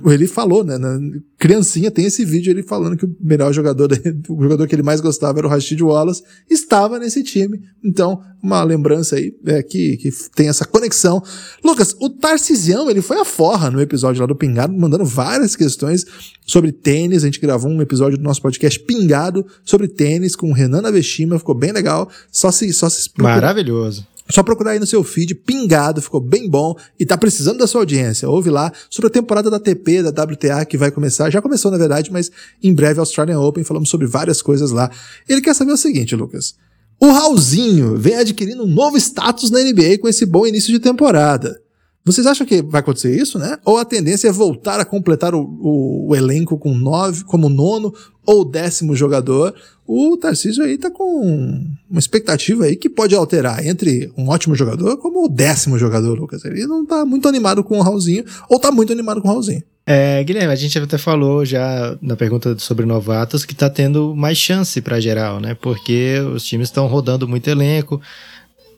[0.05, 0.77] ele falou, né?
[0.77, 0.99] Na
[1.37, 3.89] criancinha tem esse vídeo ele falando que o melhor jogador,
[4.27, 7.61] o jogador que ele mais gostava era o Rashid Wallace, estava nesse time.
[7.83, 11.23] Então, uma lembrança aí é, que, que tem essa conexão.
[11.63, 16.05] Lucas, o Tarcisião, ele foi a forra no episódio lá do Pingado, mandando várias questões
[16.45, 17.23] sobre tênis.
[17.23, 21.39] A gente gravou um episódio do nosso podcast Pingado sobre tênis com o Renan Aveshima,
[21.39, 22.09] ficou bem legal.
[22.31, 24.05] Só se, só se Maravilhoso.
[24.31, 27.81] Só procurar aí no seu feed, pingado, ficou bem bom e tá precisando da sua
[27.81, 28.29] audiência.
[28.29, 31.31] Ouve lá sobre a temporada da TP, da WTA que vai começar.
[31.31, 32.29] Já começou, na verdade, mas
[32.61, 34.91] em breve Australian Open, falamos sobre várias coisas lá.
[35.27, 36.55] Ele quer saber o seguinte, Lucas.
[37.01, 41.59] O Raulzinho vem adquirindo um novo status na NBA com esse bom início de temporada.
[42.05, 43.57] Vocês acham que vai acontecer isso, né?
[43.65, 47.93] Ou a tendência é voltar a completar o, o, o elenco com nove, como nono
[48.29, 49.55] ou décimo jogador?
[49.87, 54.97] O Tarcísio aí tá com uma expectativa aí que pode alterar entre um ótimo jogador
[54.97, 56.45] como o décimo jogador, Lucas.
[56.45, 59.63] Ele não tá muito animado com o Raulzinho, ou tá muito animado com o Raulzinho.
[59.83, 64.37] É, Guilherme, a gente até falou já na pergunta sobre novatos que tá tendo mais
[64.37, 65.57] chance para geral, né?
[65.59, 67.99] Porque os times estão rodando muito elenco,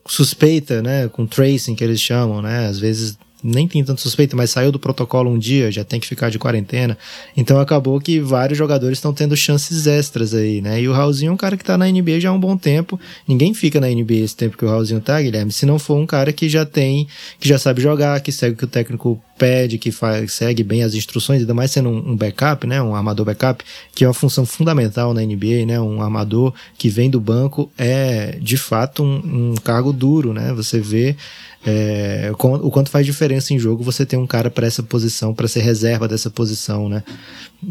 [0.06, 4.50] suspeita, né, com tracing que eles chamam, né, às vezes nem tem tanto suspeita, mas
[4.50, 6.96] saiu do protocolo um dia, já tem que ficar de quarentena.
[7.36, 10.80] Então acabou que vários jogadores estão tendo chances extras aí, né?
[10.80, 13.00] E o Raulzinho é um cara que tá na NBA já há um bom tempo.
[13.26, 16.06] Ninguém fica na NBA esse tempo que o Raulzinho tá, Guilherme, se não for um
[16.06, 17.06] cara que já tem,
[17.40, 20.84] que já sabe jogar, que segue o que o técnico pede, que faz, segue bem
[20.84, 22.80] as instruções, ainda mais sendo um, um backup, né?
[22.80, 25.80] Um armador backup, que é uma função fundamental na NBA, né?
[25.80, 30.52] Um armador que vem do banco é de fato um, um cargo duro, né?
[30.52, 31.16] Você vê
[31.64, 35.46] é, o quanto faz diferença em jogo você ter um cara para essa posição, para
[35.46, 37.04] ser reserva dessa posição, né?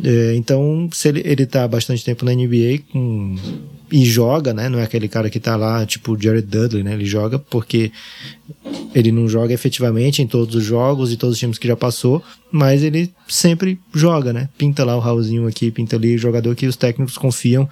[0.03, 3.35] É, então, se ele, ele tá bastante tempo na NBA com,
[3.91, 4.69] e joga, né?
[4.69, 6.93] Não é aquele cara que tá lá, tipo o Jared Dudley, né?
[6.93, 7.91] Ele joga porque
[8.95, 12.23] ele não joga efetivamente em todos os jogos e todos os times que já passou,
[12.49, 14.47] mas ele sempre joga, né?
[14.57, 17.67] Pinta lá o Raulzinho aqui, pinta ali, jogador que os técnicos confiam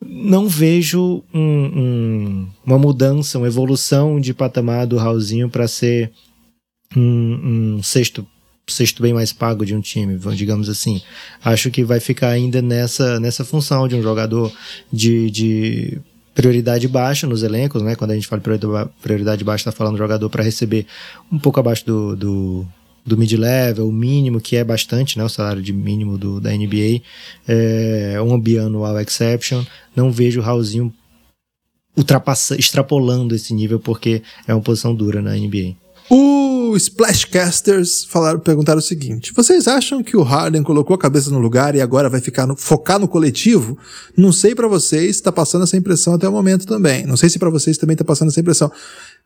[0.00, 6.12] não vejo um, um, uma mudança, uma evolução de patamar do Raulzinho para ser
[6.96, 8.26] um, um, sexto
[8.66, 11.02] sexto bem mais pago de um time, digamos assim.
[11.44, 14.50] Acho que vai ficar ainda nessa, nessa função de um jogador
[14.90, 16.00] de, de
[16.34, 17.94] prioridade baixa nos elencos, né?
[17.94, 18.42] Quando a gente fala
[19.02, 20.86] prioridade baixa, está falando jogador para receber
[21.30, 22.66] um pouco abaixo do, do
[23.04, 27.02] do mid-level, o mínimo, que é bastante, né, o salário de mínimo do, da NBA,
[27.46, 29.62] é, um bianual exception.
[29.94, 30.92] Não vejo o Raulzinho
[31.96, 35.76] ultrapassando, extrapolando esse nível, porque é uma posição dura na NBA.
[36.10, 41.38] O Splashcasters falaram, perguntaram o seguinte: vocês acham que o Harden colocou a cabeça no
[41.38, 43.78] lugar e agora vai ficar no, focar no coletivo?
[44.16, 47.06] Não sei para vocês, tá passando essa impressão até o momento também.
[47.06, 48.70] Não sei se para vocês também tá passando essa impressão.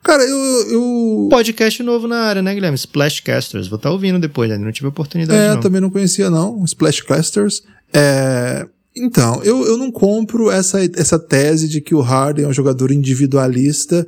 [0.03, 0.37] Cara, eu,
[0.71, 1.29] eu.
[1.31, 2.77] Podcast novo na área, né, Guilherme?
[2.77, 3.69] Splashcasters.
[3.69, 4.67] Vou estar tá ouvindo depois, ainda né?
[4.67, 5.39] não tive oportunidade.
[5.39, 5.61] É, não.
[5.61, 6.65] também não conhecia, não.
[6.65, 7.63] Splashcasters.
[7.93, 8.67] É.
[8.97, 12.91] Então, eu, eu não compro essa, essa tese de que o Harden é um jogador
[12.91, 14.07] individualista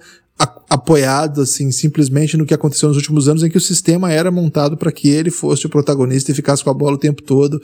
[0.70, 4.76] apoiado assim simplesmente no que aconteceu nos últimos anos em que o sistema era montado
[4.76, 7.60] para que ele fosse o protagonista e ficasse com a bola o tempo todo.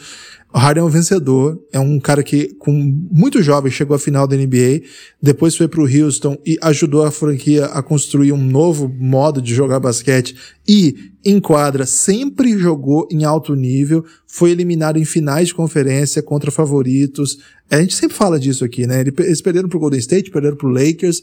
[0.52, 4.26] O Harden é um vencedor, é um cara que com muito jovem chegou à final
[4.26, 4.82] da NBA,
[5.22, 9.54] depois foi para o Houston e ajudou a franquia a construir um novo modo de
[9.54, 10.36] jogar basquete
[10.66, 16.50] e em quadra sempre jogou em alto nível, foi eliminado em finais de conferência contra
[16.50, 17.38] favoritos.
[17.70, 19.00] A gente sempre fala disso aqui, né?
[19.00, 21.22] Eles perderam pro Golden State, perderam pro Lakers,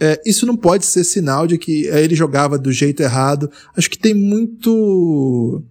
[0.00, 3.50] é, isso não pode ser sinal de que é, ele jogava do jeito errado.
[3.76, 5.62] Acho que tem muito.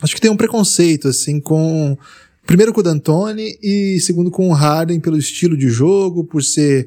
[0.00, 1.98] Acho que tem um preconceito, assim, com.
[2.46, 6.86] Primeiro com o D'Antoni e segundo com o Harden pelo estilo de jogo, por ser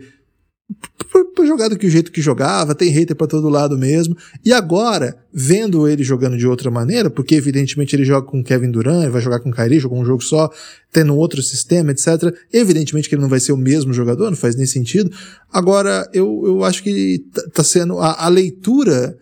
[1.11, 4.15] por, por jogar do que o jeito que jogava, tem hater para todo lado mesmo.
[4.45, 9.09] E agora, vendo ele jogando de outra maneira, porque evidentemente ele joga com Kevin Durant,
[9.09, 10.49] vai jogar com Kyrie, jogou um jogo só,
[10.91, 12.33] tendo outro sistema, etc.
[12.53, 15.11] Evidentemente que ele não vai ser o mesmo jogador, não faz nem sentido.
[15.51, 19.17] Agora, eu, eu acho que tá, tá sendo a, a leitura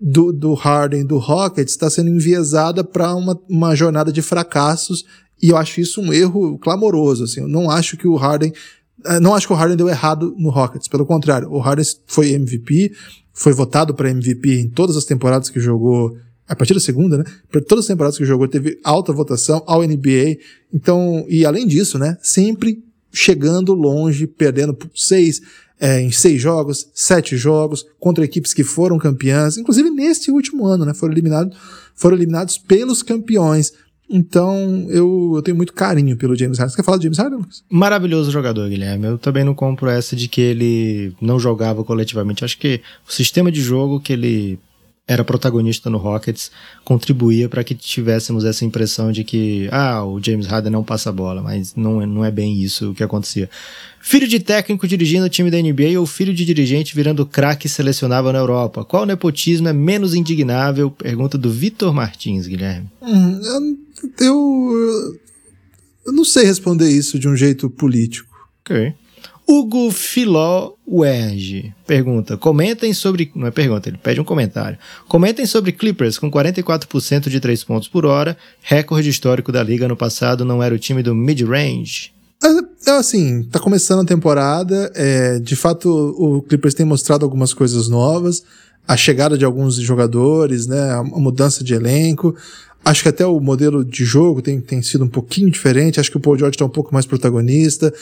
[0.00, 5.04] do, do Harden, do Rockets, está sendo enviesada para uma, uma jornada de fracassos
[5.40, 7.24] e eu acho isso um erro clamoroso.
[7.24, 8.52] Assim, eu não acho que o Harden
[9.20, 10.88] não acho que o Harden deu errado no Rockets.
[10.88, 12.92] Pelo contrário, o Harden foi MVP,
[13.32, 17.24] foi votado para MVP em todas as temporadas que jogou, a partir da segunda, né?
[17.50, 20.38] Por todas as temporadas que jogou, teve alta votação ao NBA.
[20.72, 22.16] Então, e além disso, né?
[22.22, 25.40] Sempre chegando longe, perdendo seis,
[25.78, 30.84] é, em seis jogos, sete jogos, contra equipes que foram campeãs, inclusive neste último ano,
[30.84, 30.94] né?
[30.94, 31.56] Foram eliminados,
[31.94, 33.72] foram eliminados pelos campeões.
[34.12, 36.70] Então, eu, eu tenho muito carinho pelo James Harden.
[36.70, 37.64] Você quer falar do James Harden, Lucas?
[37.70, 39.06] Maravilhoso jogador, Guilherme.
[39.06, 42.44] Eu também não compro essa de que ele não jogava coletivamente.
[42.44, 44.58] Acho que o sistema de jogo que ele
[45.06, 46.50] era protagonista no Rockets
[46.84, 51.12] contribuía para que tivéssemos essa impressão de que ah, o James Harden não passa a
[51.12, 53.50] bola, mas não, não é bem isso o que acontecia.
[54.00, 58.32] Filho de técnico dirigindo o time da NBA ou filho de dirigente virando craque selecionável
[58.32, 58.84] na Europa?
[58.84, 60.90] Qual nepotismo é menos indignável?
[60.90, 62.88] Pergunta do Vitor Martins, Guilherme.
[63.00, 63.78] Hum, eu,
[64.20, 65.18] eu,
[66.06, 68.28] eu não sei responder isso de um jeito político.
[68.60, 68.94] Ok.
[69.46, 73.30] Hugo Filó Werge pergunta: comentem sobre.
[73.34, 74.78] Não é pergunta, ele pede um comentário.
[75.08, 79.96] Comentem sobre Clippers com 44% de 3 pontos por hora, recorde histórico da liga no
[79.96, 82.12] passado, não era o time do mid-range.
[82.42, 85.88] É, é assim, tá começando a temporada, é, de fato
[86.18, 88.42] o Clippers tem mostrado algumas coisas novas,
[88.86, 92.36] a chegada de alguns jogadores, né, a mudança de elenco,
[92.84, 96.00] Acho que até o modelo de jogo tem, tem sido um pouquinho diferente.
[96.00, 97.94] Acho que o Paul George está um pouco mais protagonista.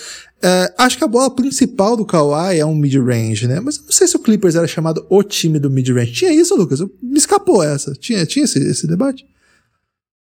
[0.43, 3.61] É, acho que a bola principal do Kawhi é um mid-range, né?
[3.61, 6.12] Mas não sei se o Clippers era chamado o time do mid-range.
[6.12, 6.81] Tinha isso, Lucas?
[7.03, 7.93] Me escapou essa.
[7.93, 9.27] Tinha, tinha esse, esse debate?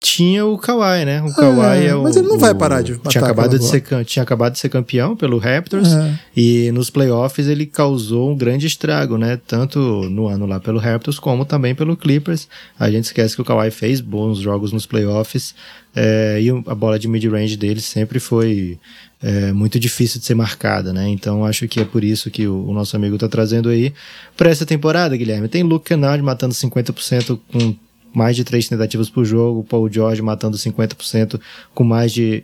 [0.03, 1.21] Tinha o Kawhi, né?
[1.23, 2.03] O Kawhi é, é o.
[2.03, 5.15] Mas ele não vai parar de tinha acabado de ser Tinha acabado de ser campeão
[5.15, 6.19] pelo Raptors é.
[6.35, 9.39] e nos playoffs ele causou um grande estrago, né?
[9.47, 12.49] Tanto no ano lá pelo Raptors como também pelo Clippers.
[12.77, 15.55] A gente esquece que o Kawhi fez bons jogos nos playoffs
[15.95, 18.77] é, e a bola de mid-range dele sempre foi
[19.21, 21.07] é, muito difícil de ser marcada, né?
[21.07, 23.93] Então acho que é por isso que o, o nosso amigo tá trazendo aí
[24.35, 25.47] para essa temporada, Guilherme.
[25.47, 27.73] Tem Luke Kennard matando 50% com
[28.13, 31.39] mais de três tentativas por jogo, Paul George matando 50%
[31.73, 32.43] com mais de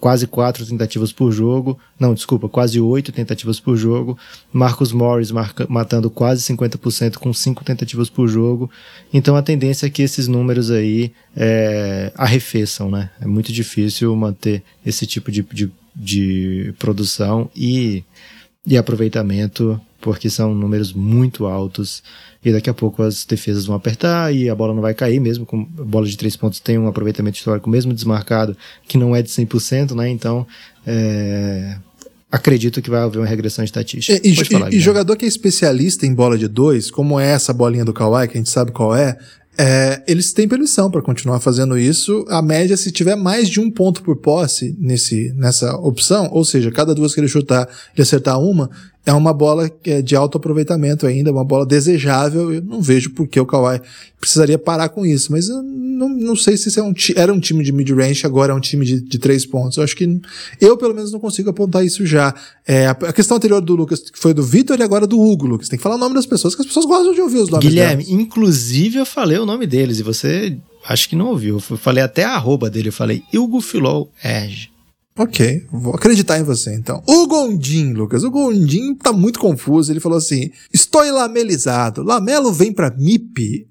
[0.00, 4.18] quase quatro tentativas por jogo, não, desculpa, quase oito tentativas por jogo,
[4.52, 8.68] Marcus Morris marca, matando quase 50% com cinco tentativas por jogo,
[9.12, 13.10] então a tendência é que esses números aí é, arrefeçam, né?
[13.20, 18.02] É muito difícil manter esse tipo de, de, de produção e,
[18.66, 22.02] e aproveitamento, porque são números muito altos
[22.48, 25.44] e daqui a pouco as defesas vão apertar e a bola não vai cair, mesmo
[25.44, 28.56] com bola de três pontos tem um aproveitamento histórico, mesmo desmarcado,
[28.86, 30.08] que não é de 100%, né?
[30.08, 30.46] Então,
[30.86, 31.76] é,
[32.30, 34.20] acredito que vai haver uma regressão estatística.
[34.26, 37.52] E, falar, e, e jogador que é especialista em bola de dois, como é essa
[37.52, 39.16] bolinha do Kawhi, que a gente sabe qual é,
[39.60, 42.24] é, eles têm permissão para continuar fazendo isso.
[42.28, 46.70] A média, se tiver mais de um ponto por posse nesse, nessa opção, ou seja,
[46.70, 48.70] cada duas que ele chutar e acertar uma,
[49.08, 52.52] é uma bola é de alto aproveitamento ainda, uma bola desejável.
[52.52, 53.80] Eu não vejo por que o Kawhi
[54.20, 55.32] precisaria parar com isso.
[55.32, 58.54] Mas eu não, não sei se é um, era um time de mid-range, agora é
[58.54, 59.78] um time de, de três pontos.
[59.78, 60.20] Eu acho que
[60.60, 62.34] eu, pelo menos, não consigo apontar isso já.
[62.66, 65.70] É, a, a questão anterior do Lucas foi do Vitor e agora do Hugo, Lucas.
[65.70, 67.66] Tem que falar o nome das pessoas, que as pessoas gostam de ouvir os nomes
[67.66, 68.20] Guilherme, delas.
[68.20, 70.54] inclusive eu falei o nome deles e você
[70.86, 71.54] acho que não ouviu.
[71.70, 72.90] Eu falei até a arroba dele.
[72.90, 74.68] Eu falei Hugo Filol Erge.
[75.18, 77.02] Ok, vou acreditar em você então.
[77.06, 79.92] O Gondim, Lucas, o Gondim tá muito confuso.
[79.92, 82.02] Ele falou assim: Estou lamelizado.
[82.04, 83.66] Lamelo vem pra MIP.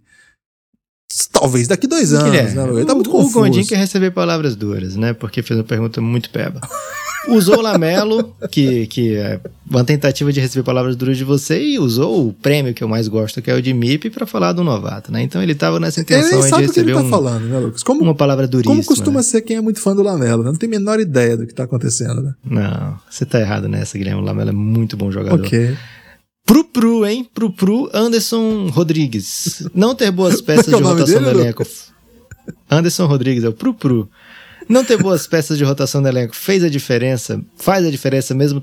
[1.31, 2.69] Talvez daqui dois anos, né?
[2.69, 3.39] Ele tá muito o, confuso.
[3.39, 5.13] O Gondim quer receber palavras duras, né?
[5.13, 6.59] Porque fez uma pergunta muito peba.
[7.29, 11.79] Usou o Lamelo, que, que é uma tentativa de receber palavras duras de você, e
[11.79, 14.63] usou o prêmio que eu mais gosto, que é o de MIP, para falar do
[14.63, 15.21] novato, né?
[15.21, 17.83] Então ele tava nessa intenção ele de receber ele tá um, falando, né, Lucas?
[17.83, 18.75] Como, uma palavra duríssima.
[18.75, 19.23] Como costuma né?
[19.23, 20.49] ser quem é muito fã do Lamelo, né?
[20.49, 22.33] Não tem a menor ideia do que tá acontecendo, né?
[22.45, 24.21] Não, você tá errado nessa, Guilherme.
[24.21, 25.39] O Lamelo é muito bom jogador.
[25.39, 25.75] Ok.
[26.45, 27.27] Pro Pro, hein?
[27.33, 29.67] Pro Pro, Anderson Rodrigues.
[29.75, 31.63] Não ter boas peças é de rotação dele, do elenco.
[32.71, 34.09] Anderson Rodrigues, é o Pro Pro.
[34.67, 38.61] Não ter boas peças de rotação no elenco fez a diferença, faz a diferença mesmo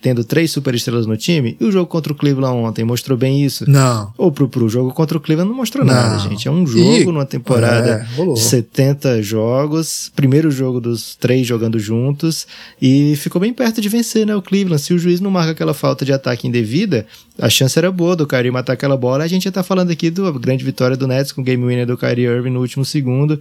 [0.00, 1.56] tendo três superestrelas no time.
[1.60, 3.68] E o jogo contra o Cleveland ontem mostrou bem isso.
[3.68, 4.12] Não.
[4.16, 5.92] Ou pro, pro jogo contra o Cleveland não mostrou não.
[5.92, 6.46] nada, gente.
[6.46, 7.04] É um jogo e...
[7.04, 10.12] numa temporada é, de 70 jogos.
[10.14, 12.46] Primeiro jogo dos três jogando juntos.
[12.80, 14.36] E ficou bem perto de vencer, né?
[14.36, 14.80] O Cleveland.
[14.80, 17.06] Se o juiz não marca aquela falta de ataque indevida,
[17.38, 19.24] a chance era boa do Kyrie matar aquela bola.
[19.24, 21.86] A gente já tá falando aqui da grande vitória do Nets com o game winner
[21.86, 23.40] do Kyrie Irving no último segundo.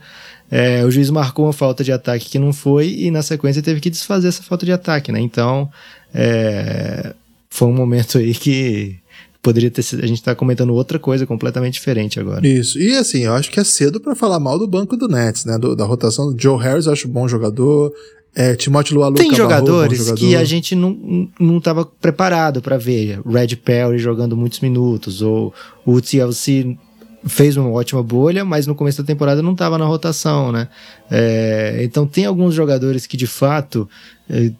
[0.52, 3.80] É, o juiz marcou uma falta de ataque que não foi e na sequência teve
[3.80, 5.20] que desfazer essa falta de ataque, né?
[5.20, 5.70] Então,
[6.14, 7.14] é,
[7.50, 8.98] foi um momento aí que
[9.42, 10.04] poderia ter sido.
[10.04, 12.46] A gente tá comentando outra coisa completamente diferente agora.
[12.46, 12.80] Isso.
[12.80, 15.58] E assim, eu acho que é cedo para falar mal do banco do Nets, né?
[15.58, 16.36] Do, da rotação.
[16.38, 17.94] Joe Harris eu acho um bom jogador.
[18.36, 20.18] É, Timóteo Lualu Tem jogadores jogador.
[20.20, 23.20] que a gente não, não tava preparado para ver.
[23.26, 26.78] Red Perry jogando muitos minutos, ou o TLC
[27.26, 30.68] fez uma ótima bolha, mas no começo da temporada não estava na rotação, né?
[31.10, 33.90] É, então tem alguns jogadores que de fato
[34.30, 34.52] é,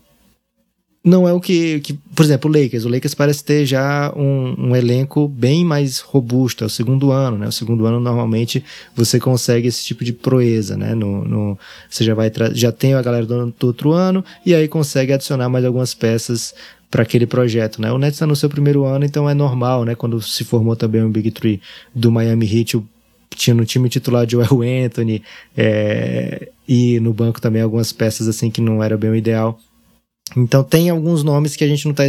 [1.04, 2.84] não é o que, que, por exemplo, o Lakers.
[2.84, 6.64] O Lakers parece ter já um, um, elenco bem mais robusto.
[6.64, 7.48] É o segundo ano, né?
[7.48, 8.64] O segundo ano normalmente
[8.96, 10.94] você consegue esse tipo de proeza, né?
[10.94, 14.68] No, no você já vai já tem a galera do, do outro ano e aí
[14.68, 16.54] consegue adicionar mais algumas peças
[16.90, 17.92] para aquele projeto, né?
[17.92, 19.96] O Nets está no seu primeiro ano, então é normal, né?
[19.96, 21.62] Quando se formou também o Big Three
[21.94, 22.82] do Miami Heat,
[23.36, 25.24] tinha no time titular Joel Anthony
[25.56, 29.60] é, e no banco também algumas peças assim que não era bem o ideal.
[30.36, 32.06] Então tem alguns nomes que a gente não está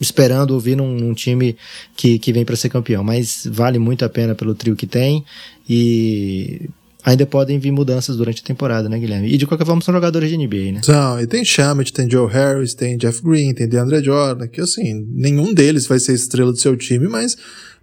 [0.00, 1.56] esperando ouvir num, num, time
[1.96, 5.24] que, que vem para ser campeão, mas vale muito a pena pelo trio que tem
[5.68, 6.68] e
[7.04, 9.32] ainda podem vir mudanças durante a temporada, né, Guilherme?
[9.32, 10.80] E de qualquer forma são jogadores de NBA, né?
[10.82, 15.06] São, e tem Shamet, tem Joe Harris, tem Jeff Green, tem DeAndre Jordan, que assim,
[15.10, 17.36] nenhum deles vai ser estrela do seu time, mas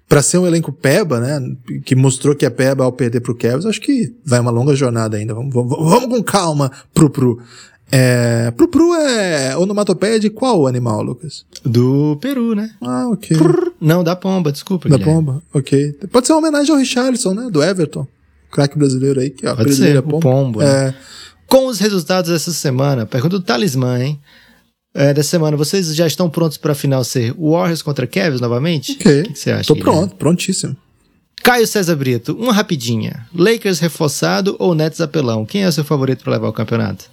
[0.08, 1.42] para ser um elenco peba, né,
[1.84, 5.18] que mostrou que é peba ao perder pro Cavs, acho que vai uma longa jornada
[5.18, 5.34] ainda.
[5.34, 7.40] Vamos, vamos, vamos com calma pro pro.
[7.92, 11.46] É, pro Pru é onomatopeia de qual animal, Lucas?
[11.64, 12.72] Do Peru, né?
[12.82, 13.38] Ah, ok.
[13.38, 14.90] Prr, não, da pomba, desculpa.
[14.90, 15.20] Da Guilherme.
[15.20, 15.94] pomba, ok.
[16.12, 17.48] Pode ser uma homenagem ao Richarlison, né?
[17.52, 18.08] Do Everton
[18.56, 20.20] craque brasileiro aí, que é Pode ser, pombo.
[20.22, 20.90] pombo né?
[20.90, 20.94] é.
[21.46, 24.20] Com os resultados dessa semana, pergunta do Talismã, hein?
[24.94, 28.94] É, dessa semana, vocês já estão prontos para a final ser Warriors contra Cavs novamente?
[28.94, 29.22] Ok.
[29.22, 29.68] O que você acha?
[29.68, 30.00] Tô Guilherme?
[30.00, 30.76] pronto, prontíssimo.
[31.44, 33.28] Caio César Brito, uma rapidinha.
[33.36, 35.46] Lakers reforçado ou Nets apelão?
[35.46, 37.06] Quem é o seu favorito para levar o campeonato?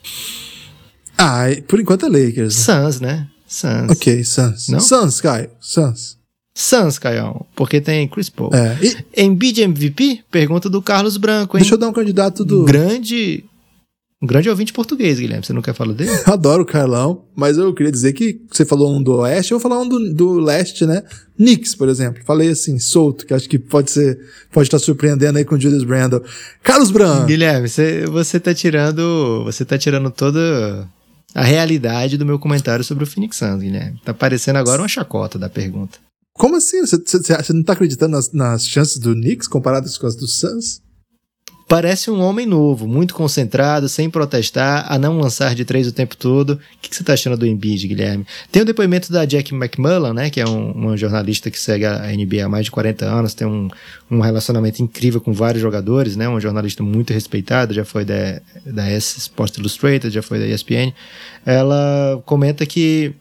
[1.18, 2.54] Ah, por enquanto é Lakers.
[2.54, 3.26] Suns, né?
[3.46, 3.90] Suns.
[3.90, 4.68] Ok, Suns.
[4.68, 4.80] Não?
[4.80, 5.50] Suns, Caio.
[5.60, 6.16] Suns.
[6.54, 8.50] Suns, Caião, porque tem Chris Paul.
[8.52, 9.22] É, e...
[9.24, 10.20] Embiid MVP?
[10.30, 11.62] Pergunta do Carlos Branco, hein?
[11.62, 12.64] Deixa eu dar um candidato do...
[12.64, 13.44] Grande...
[14.22, 15.44] Um grande ouvinte português, Guilherme.
[15.44, 16.10] Você não quer falar dele?
[16.26, 19.68] Adoro o Carlão, mas eu queria dizer que você falou um do Oeste, eu vou
[19.68, 21.02] falar um do, do Leste, né?
[21.36, 22.22] Knicks, por exemplo.
[22.24, 24.20] Falei assim, solto, que acho que pode ser,
[24.52, 26.22] pode estar surpreendendo aí com o Julius Brandle.
[26.62, 27.26] Carlos Branco.
[27.26, 30.88] Guilherme, você, você tá tirando, você tá tirando toda
[31.34, 34.00] a realidade do meu comentário sobre o Phoenix Suns, Guilherme.
[34.04, 35.98] Tá parecendo agora uma chacota da pergunta.
[36.34, 36.80] Como assim?
[36.80, 40.80] Você, não tá acreditando nas, nas, chances do Knicks comparadas com as do Suns?
[41.68, 46.14] Parece um homem novo, muito concentrado, sem protestar, a não lançar de três o tempo
[46.14, 46.50] todo.
[46.50, 48.26] O que, você tá achando do Embiid, Guilherme?
[48.50, 52.08] Tem o depoimento da Jack McMullen, né, que é um, uma jornalista que segue a
[52.12, 53.68] NBA há mais de 40 anos, tem um,
[54.10, 58.92] um relacionamento incrível com vários jogadores, né, uma jornalista muito respeitada, já foi da, da
[58.92, 60.92] Sports Illustrated, já foi da ESPN.
[61.46, 63.14] Ela comenta que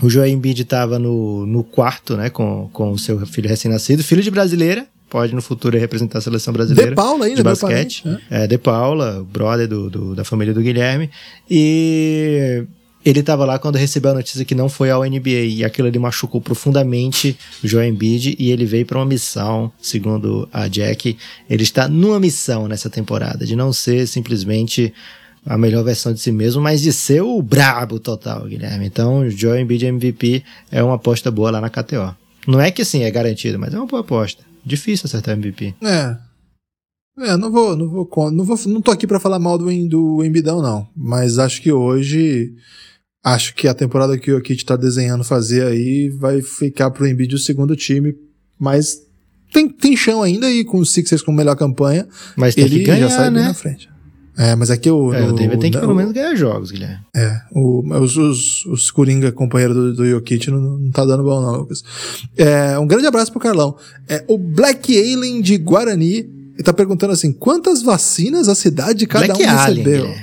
[0.00, 4.22] o Joel Embiid estava no, no quarto, né, com, com o seu filho recém-nascido, filho
[4.22, 6.90] de brasileira, pode no futuro representar a seleção brasileira.
[6.90, 8.02] De Paula ainda, de basquete.
[8.02, 8.44] Parente, é.
[8.44, 11.10] é, De Paula, brother do, do, da família do Guilherme.
[11.50, 12.64] E
[13.04, 15.98] ele estava lá quando recebeu a notícia que não foi ao NBA e aquilo ali
[15.98, 21.18] machucou profundamente o Joel Embiid e ele veio para uma missão, segundo a Jack,
[21.50, 24.94] ele está numa missão nessa temporada de não ser simplesmente
[25.44, 28.86] a melhor versão de si mesmo, mas de ser o brabo total, Guilherme.
[28.86, 32.14] Então, Joe Embiid MVP é uma aposta boa lá na KTO.
[32.46, 34.44] Não é que assim é garantido, mas é uma boa aposta.
[34.64, 35.74] Difícil acertar MVP.
[35.82, 36.16] É.
[37.18, 40.24] É, não vou, não vou, não vou, não tô aqui para falar mal do, do
[40.24, 42.54] Embidão não, mas acho que hoje
[43.22, 47.34] acho que a temporada que o Kit tá desenhando fazer aí vai ficar pro Embiid
[47.34, 48.16] o segundo time,
[48.58, 49.02] mas
[49.52, 53.16] tem, tem chão ainda e com os Sixers com melhor campanha, mas ele ganhar, já
[53.16, 53.40] sai né?
[53.40, 53.91] bem na frente.
[54.36, 55.12] É, mas aqui o.
[55.12, 57.00] É, o Denver tem que pelo menos ganhar jogos, Guilherme.
[57.14, 61.40] É, o, os, os, os Coringa, companheiro do, do Jokic, não, não tá dando bom,
[61.40, 61.84] não, Lucas.
[62.36, 63.76] É, um grande abraço pro Carlão.
[64.08, 66.30] É, o Black Alien de Guarani
[66.64, 70.14] tá perguntando assim: quantas vacinas a cidade de cada Black um Alien, recebeu?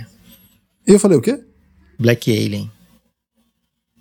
[0.87, 1.39] E eu falei o quê?
[1.99, 2.71] Black Alien.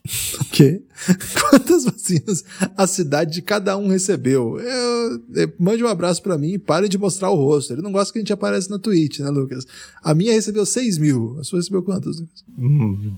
[1.40, 2.44] Quantas vacinas
[2.76, 4.58] a cidade de cada um recebeu?
[4.58, 7.72] Eu, eu, mande um abraço para mim e pare de mostrar o rosto.
[7.72, 9.66] Ele não gosta que a gente apareça na Twitch, né, Lucas?
[10.02, 11.36] A minha recebeu 6 mil.
[11.38, 12.44] A sua recebeu quantas, Lucas?
[12.58, 13.14] Hum,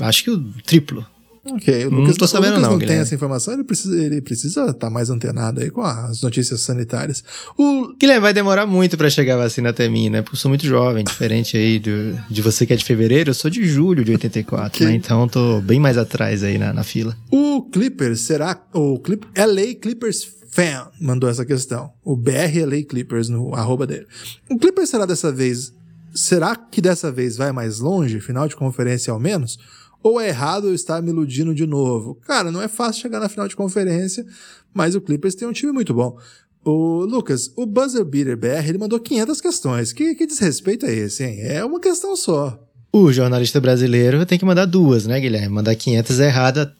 [0.00, 1.06] acho que o triplo.
[1.52, 3.96] Ok, o Não Lucas tô sabendo o Lucas não, não tem essa informação, ele precisa
[4.02, 7.22] ele precisa estar mais antenado aí com as notícias sanitárias.
[7.56, 10.22] O Guilherme, vai demorar muito pra chegar a vacina até mim, né?
[10.22, 13.34] Porque eu sou muito jovem, diferente aí do, de você que é de fevereiro, eu
[13.34, 14.86] sou de julho de 84, Ok.
[14.86, 14.94] né?
[14.94, 17.16] Então tô bem mais atrás aí na, na fila.
[17.30, 18.60] O Clippers será.
[18.72, 21.90] O Clip, LA Clippers fan mandou essa questão.
[22.04, 24.06] O BR LA Clippers no arroba dele.
[24.50, 25.72] O Clippers será dessa vez.
[26.14, 29.58] Será que dessa vez vai mais longe, final de conferência ao menos?
[30.06, 32.14] Ou é errado eu estar me iludindo de novo?
[32.24, 34.24] Cara, não é fácil chegar na final de conferência,
[34.72, 36.16] mas o Clippers tem um time muito bom.
[36.64, 39.92] O Lucas, o Buzzer Beater BR, ele mandou 500 questões.
[39.92, 41.38] Que, que desrespeito é esse, hein?
[41.40, 42.56] É uma questão só.
[42.92, 45.48] O jornalista brasileiro tem que mandar duas, né, Guilherme?
[45.48, 46.70] Mandar 500 é errado.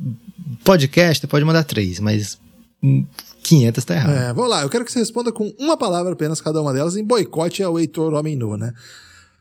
[0.62, 2.39] Podcast pode mandar três, mas
[2.81, 3.05] hum,
[3.43, 4.16] 500 tá errado.
[4.16, 6.97] É, vamos lá, eu quero que você responda com uma palavra apenas cada uma delas
[6.97, 8.72] em boicote ao Heitor Homem Nu, né?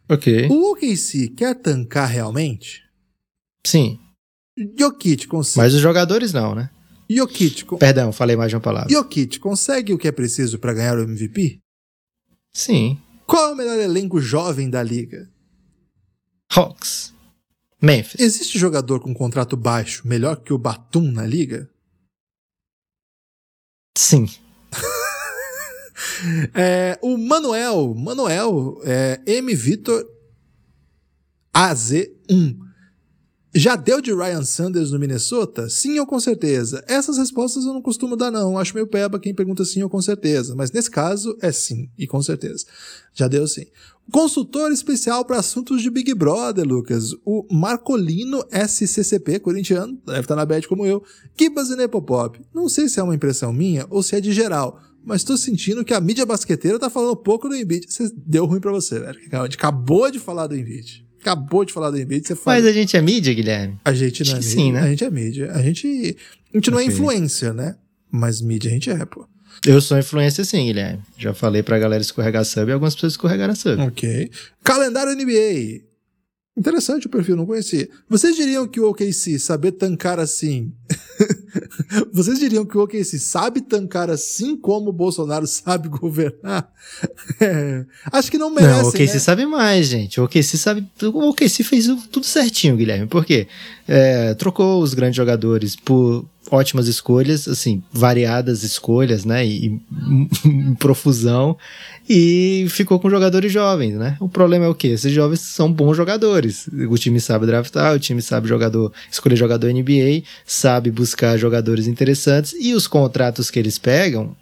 [0.10, 0.48] Ok.
[0.50, 2.85] O OKC quer tancar realmente?
[3.66, 4.00] Sim,
[4.78, 5.58] Jokic consegue.
[5.58, 6.70] mas os jogadores não, né?
[7.10, 8.90] Jokic, con- Perdão, falei mais de uma palavra.
[8.92, 11.60] Jokic consegue o que é preciso para ganhar o MVP?
[12.54, 13.00] Sim.
[13.28, 15.30] Qual é o melhor elenco jovem da liga?
[16.52, 17.14] Hawks.
[17.82, 18.20] Memphis.
[18.22, 21.70] Existe jogador com contrato baixo melhor que o Batum na liga?
[23.98, 24.26] Sim.
[26.54, 29.54] É, o Manuel, Manuel, é, M.
[29.56, 30.06] Vitor
[31.56, 32.58] AZ1.
[33.58, 35.70] Já deu de Ryan Sanders no Minnesota?
[35.70, 36.84] Sim ou com certeza?
[36.90, 38.58] Essas respostas eu não costumo dar, não.
[38.58, 40.54] Acho meio peba quem pergunta sim ou com certeza.
[40.54, 42.66] Mas nesse caso é sim e com certeza.
[43.14, 43.66] Já deu sim.
[44.12, 47.16] Consultor especial para assuntos de Big Brother, Lucas.
[47.24, 51.02] O Marcolino SCCP, corintiano, deve estar na bad como eu.
[51.38, 52.38] Kibas e Nepopop.
[52.54, 55.86] Não sei se é uma impressão minha ou se é de geral, mas tô sentindo
[55.86, 57.88] que a mídia basqueteira tá falando pouco do Embiid.
[58.18, 59.18] Deu ruim pra você, velho.
[59.32, 61.05] Acabou de falar do Embiid.
[61.26, 62.58] Acabou de falar do Embiid, você fala.
[62.58, 63.80] Mas a gente é mídia, Guilherme?
[63.84, 64.50] A gente não é mídia.
[64.52, 64.80] sim, né?
[64.82, 65.52] A gente é mídia.
[65.54, 66.18] A gente,
[66.54, 66.94] a gente não é Ok.
[66.94, 67.76] influencer, né?
[68.12, 69.28] Mas mídia a gente é, pô.
[69.66, 71.02] Eu sou influencer sim, Guilherme.
[71.18, 73.82] Já falei pra galera escorregar sub e algumas pessoas escorregaram sub.
[73.82, 74.30] Ok.
[74.64, 75.82] Calendário NBA.
[76.56, 77.90] Interessante o perfil, não conhecia.
[78.08, 80.72] Vocês diriam que o OKC saber tancar assim.
[82.12, 86.72] Vocês diriam que o OKC sabe tancar assim como o Bolsonaro sabe governar?
[87.42, 88.78] É, Acho que não merece.
[88.78, 89.20] Não, o OKC né?
[89.20, 90.22] sabe mais, gente.
[90.22, 90.88] O OKC sabe.
[91.02, 93.08] O OKC fez tudo certinho, Guilherme.
[93.08, 93.48] Por quê?
[93.88, 99.46] É, trocou os grandes jogadores por ótimas escolhas, assim, variadas escolhas, né?
[99.46, 101.58] E, e profusão.
[102.08, 104.16] E ficou com jogadores jovens, né?
[104.20, 104.90] O problema é o quê?
[104.90, 106.70] Esses jovens são bons jogadores.
[106.90, 112.54] O time sabe draftar, o time sabe jogador, escolher jogador NBA, sabe buscar jogadores interessantes
[112.60, 114.36] e os contratos que eles pegam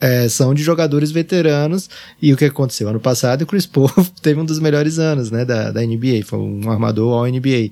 [0.00, 1.90] é, são de jogadores veteranos.
[2.20, 2.88] E o que aconteceu?
[2.88, 3.90] Ano passado, o Chris Paul
[4.22, 7.70] teve um dos melhores anos né, da, da NBA, foi um armador ao NBA.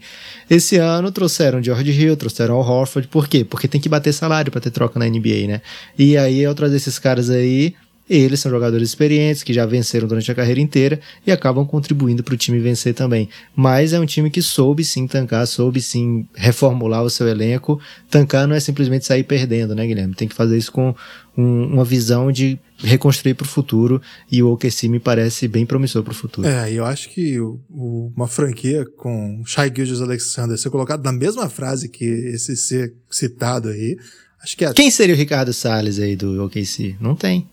[0.51, 3.45] Esse ano trouxeram George Hill, trouxeram Al Horford, por quê?
[3.45, 5.63] Porque tem que bater salário para ter troca na NBA, né?
[5.99, 7.75] E aí, ao trazer esses caras aí,
[8.09, 12.33] eles são jogadores experientes que já venceram durante a carreira inteira e acabam contribuindo para
[12.33, 13.29] o time vencer também.
[13.55, 17.79] Mas é um time que soube sim tancar, soube sim reformular o seu elenco.
[18.11, 20.15] Tancar não é simplesmente sair perdendo, né, Guilherme?
[20.15, 20.95] Tem que fazer isso com
[21.39, 26.03] um- uma visão de reconstruir para o futuro e o OKC me parece bem promissor
[26.03, 26.47] para o futuro.
[26.49, 31.05] É, e eu acho que o- o- uma franquia com Shai Gilgeous Alexander ser colocado
[31.05, 33.97] na mesma frase que esse ser citado aí,
[34.43, 36.97] acho que é Quem seria o Ricardo Salles aí do OKC?
[37.01, 37.49] Não tem.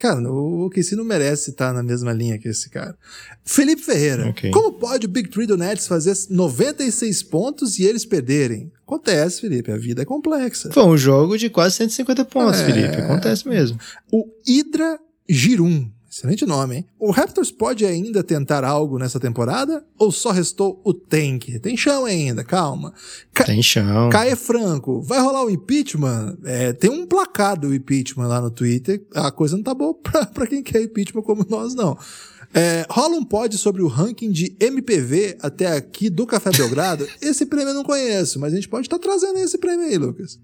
[0.00, 2.96] Cara, o OKC não merece estar na mesma linha que esse cara.
[3.44, 4.30] Felipe Ferreira.
[4.30, 4.50] Ok.
[4.50, 8.72] Como pode o Big Three do Nets fazer 96 pontos e eles perderem?
[8.86, 9.70] Acontece, Felipe.
[9.70, 10.70] A vida é complexa.
[10.72, 12.64] Foi um jogo de quase 150 pontos, É.
[12.64, 12.96] Felipe.
[12.96, 13.78] Acontece mesmo.
[14.10, 14.98] O Hydra
[15.28, 15.90] Girum.
[16.10, 16.86] Excelente nome, hein?
[16.98, 19.84] O Raptors pode ainda tentar algo nessa temporada?
[19.96, 21.60] Ou só restou o tank?
[21.60, 22.92] Tem chão ainda, calma.
[23.32, 24.10] Ca Tem chão.
[24.10, 26.36] Caê Franco, vai rolar o impeachment?
[26.42, 29.06] É, tem um placar do impeachment lá no Twitter.
[29.14, 31.96] A coisa não tá boa pra, pra quem quer impeachment como nós, não.
[32.52, 37.06] É, rola um pod sobre o ranking de MPV até aqui do Café Belgrado.
[37.22, 40.40] esse prêmio eu não conheço, mas a gente pode estar trazendo esse prêmio aí, Lucas.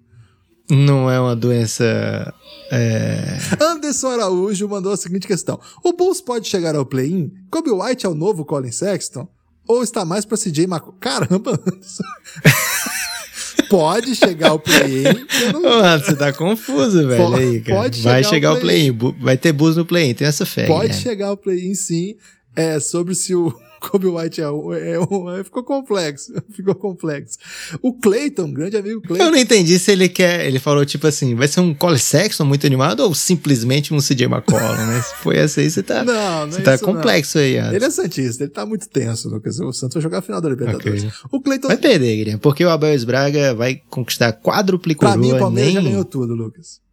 [0.71, 2.35] Não é uma doença.
[2.73, 3.39] É...
[3.61, 7.31] Anderson Araújo mandou a seguinte questão: O Bulls pode chegar ao play-in?
[7.51, 9.29] Kobe White é o novo Colin Sexton?
[9.69, 10.99] Ou está mais pra CJ McCollum?
[10.99, 12.03] Caramba, Anderson.
[13.71, 15.05] pode chegar ao play-in.
[15.53, 17.25] não- você tá confuso, velho.
[17.31, 17.79] Pode- aí, cara.
[17.81, 18.93] pode Vai chegar chegar ao play-in.
[18.93, 20.15] Bu- Vai ter bus no play-in.
[20.15, 20.67] Tem essa fé.
[20.67, 21.03] Pode Guilherme.
[21.03, 22.15] chegar ao play-in sim.
[22.55, 23.53] É sobre se o
[23.87, 27.39] Kobe White é um, é um, ficou complexo, ficou complexo.
[27.81, 29.25] O Clayton, grande amigo Clayton.
[29.25, 32.45] Eu não entendi se ele quer, ele falou tipo assim, vai ser um Cole Sexton
[32.45, 35.01] muito animado ou simplesmente um CJ McCollum, né?
[35.03, 37.75] Se foi essa aí, você tá, Não, não você é tá isso, complexo aí, Adams.
[37.77, 39.61] Ele é Santista, ele tá muito tenso, Lucas.
[39.61, 41.05] O Santos vai jogar a final da Libertadores.
[41.05, 41.17] Ok.
[41.31, 45.27] O Clayton, Vai perder, Guilherme, porque o Abel Esbraga vai conquistar quádruple pra coroa.
[45.27, 45.83] mim, o Palmeiras nem...
[45.83, 46.86] já ganhou tudo, Lucas.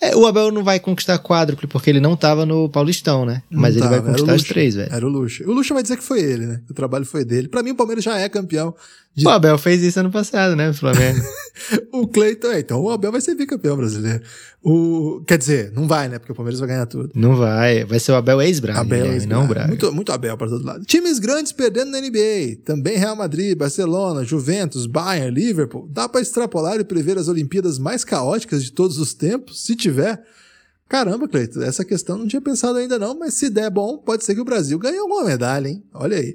[0.00, 3.42] É, o Abel não vai conquistar quádruple porque ele não tava no Paulistão, né?
[3.48, 4.92] Mas Não ele vai conquistar os três, velho.
[4.92, 5.44] Era o Lucha.
[5.48, 6.60] O Lucha vai dizer que foi ele, né?
[6.68, 7.48] O trabalho foi dele.
[7.48, 8.74] Pra mim, o Palmeiras já é campeão.
[9.14, 11.20] De- O Abel fez isso ano passado, né, Flamengo?
[11.92, 14.20] O Cleiton, é, então o Abel vai ser bicampeão brasileiro.
[14.62, 16.18] O, quer dizer, não vai, né?
[16.18, 17.10] Porque o Palmeiras vai ganhar tudo.
[17.14, 17.84] não vai.
[17.84, 19.46] Vai ser o Abel ex-Braga, Abel, esse não.
[19.46, 19.68] Braga.
[19.68, 20.84] Muito, muito Abel para todo lado.
[20.84, 22.56] Times grandes perdendo na NBA.
[22.64, 25.88] Também Real Madrid, Barcelona, Juventus, Bayern, Liverpool.
[25.92, 29.64] Dá pra extrapolar e prever as Olimpíadas mais caóticas de todos os tempos?
[29.64, 30.20] Se tiver.
[30.88, 34.34] Caramba, Cleiton, essa questão não tinha pensado ainda não, mas se der bom, pode ser
[34.34, 35.82] que o Brasil ganhe alguma medalha, hein?
[35.94, 36.34] Olha aí.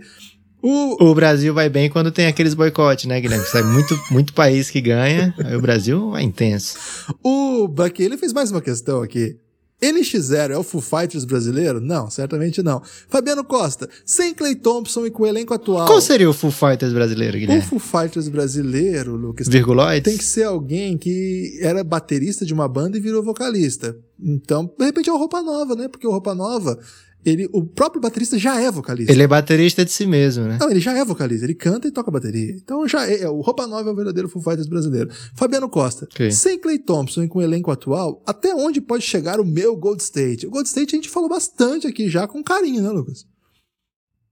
[0.62, 3.46] O, O Brasil vai bem quando tem aqueles boicotes, né, Guilherme?
[3.46, 6.78] Sai muito, muito país que ganha, aí o Brasil vai intenso.
[7.24, 9.38] O Bucky, ele fez mais uma questão aqui.
[9.82, 11.80] NX0 é o Foo Fighters brasileiro?
[11.80, 12.82] Não, certamente não.
[13.08, 15.88] Fabiano Costa, sem Clay Thompson e com o elenco atual.
[15.88, 17.62] Qual seria o Full Fighters brasileiro, O Guilherme?
[17.64, 20.04] Foo Fighters brasileiro, Lucas, Virguloides?
[20.04, 23.96] tem que ser alguém que era baterista de uma banda e virou vocalista.
[24.22, 25.88] Então, de repente é o Roupa Nova, né?
[25.88, 26.78] Porque o Roupa Nova,
[27.26, 29.12] ele, o próprio baterista já é vocalista.
[29.12, 30.58] Ele é baterista de si mesmo, né?
[30.60, 32.52] Não, ele já é vocalista, ele canta e toca bateria.
[32.52, 35.10] Então já é, é, o Roupa Nova é o verdadeiro Foo Fighters brasileiro.
[35.36, 36.32] Fabiano Costa, Ok.
[36.32, 40.02] sem Clay Thompson e com o elenco atual, até onde pode chegar o meu Gold
[40.02, 40.48] State?
[40.48, 43.26] O Gold State a gente falou bastante aqui já com carinho, né, Lucas?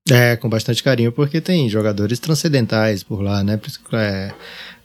[0.09, 3.59] É, com bastante carinho, porque tem jogadores transcendentais por lá, né?
[3.93, 4.33] É,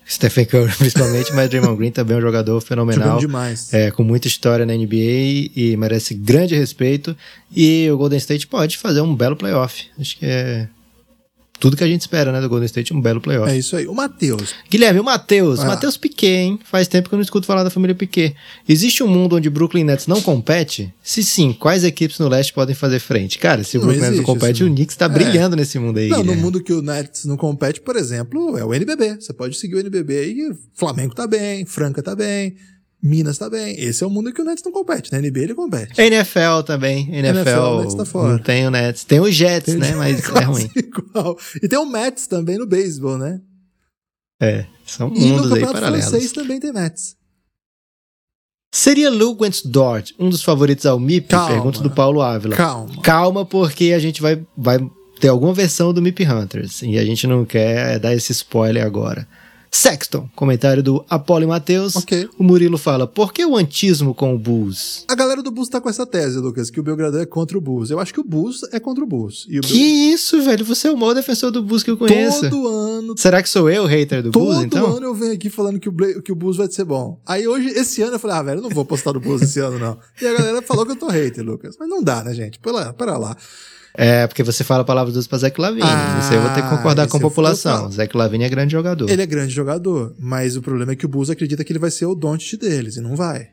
[0.08, 3.18] Stephen Curry, principalmente, mas Draymond Green também é um jogador fenomenal.
[3.18, 3.72] demais.
[3.72, 7.16] É, com muita história na NBA e merece grande respeito.
[7.54, 9.86] E o Golden State pode fazer um belo playoff.
[9.98, 10.68] Acho que é
[11.62, 13.48] tudo que a gente espera, né, do Golden State, um belo playoff.
[13.48, 13.86] É isso aí.
[13.86, 14.52] O Matheus.
[14.68, 15.60] Guilherme, o Matheus.
[15.60, 15.66] Ah.
[15.66, 16.58] Matheus Piquet, hein?
[16.64, 18.34] Faz tempo que eu não escuto falar da família Piquet.
[18.68, 20.92] Existe um mundo onde o Brooklyn Nets não compete?
[21.00, 23.38] Se sim, quais equipes no leste podem fazer frente?
[23.38, 24.74] Cara, se o Não Brooklyn Nets não compete, isso, o não.
[24.74, 25.08] Knicks tá É.
[25.08, 26.08] brilhando nesse mundo aí.
[26.08, 29.18] Não, no mundo que o Nets não compete, por exemplo, é o NBB.
[29.20, 32.56] Você pode seguir o NBB e Flamengo tá bem, Franca tá bem,
[33.02, 33.74] Minas tá bem.
[33.80, 35.10] Esse é o mundo que o Nets não compete.
[35.10, 36.00] Na NBA ele compete.
[36.00, 37.12] NFL também.
[37.12, 38.28] NFL, NFL, o Nets tá fora.
[38.32, 39.02] não tem o Nets.
[39.04, 39.86] Tem o Jets, Tem o né?
[39.88, 39.98] Jets,
[40.30, 40.70] Mas é ruim.
[40.76, 41.36] igual.
[41.60, 43.40] E tem o Mets também no beisebol, né?
[44.40, 46.06] É, são E no mundos aí paralelos.
[46.08, 47.16] Francês também tem Mets.
[48.74, 51.28] Seria Lugwens Dort um dos favoritos ao MIP?
[51.28, 51.48] Calma.
[51.54, 52.56] Pergunta do Paulo Ávila.
[52.56, 53.02] Calma.
[53.02, 54.78] Calma, porque a gente vai, vai
[55.20, 56.82] ter alguma versão do MIP Hunters.
[56.82, 59.28] E a gente não quer dar esse spoiler agora.
[59.74, 61.96] Sexton, comentário do Apolo e Matheus.
[61.96, 62.28] Ok.
[62.38, 65.04] O Murilo fala: por que o antismo com o Bulls?
[65.08, 67.60] A galera do Bulls tá com essa tese, Lucas, que o Belgradão é contra o
[67.60, 67.90] Bulls.
[67.90, 69.46] Eu acho que o Bulls é contra o Bulls.
[69.46, 69.78] O Que
[70.12, 70.62] isso, velho?
[70.66, 72.50] Você é o maior defensor do Bulls que eu Bel- conheço.
[72.50, 74.96] Todo ano, Será que sou eu o hater do todo Bulls, então?
[74.96, 77.18] ano eu venho aqui falando que o, Bla- que o Bulls vai ser bom.
[77.26, 79.58] Aí hoje, esse ano, eu falei, ah, velho, eu não vou postar do Bulls esse
[79.58, 79.98] ano, não.
[80.20, 81.76] E a galera falou que eu tô hater, Lucas.
[81.80, 82.58] Mas não dá, né, gente?
[82.58, 83.34] Pera, pera lá.
[83.94, 85.82] É, porque você fala palavras doces pra Zach Lavine.
[85.84, 87.90] Ah, Isso aí eu vou ter que concordar com a eu população.
[87.90, 89.08] Zach Lavine é grande jogador.
[89.10, 91.90] Ele é grande jogador, mas o problema é que o Bulls acredita que ele vai
[91.90, 93.48] ser o Doncic deles, e não vai.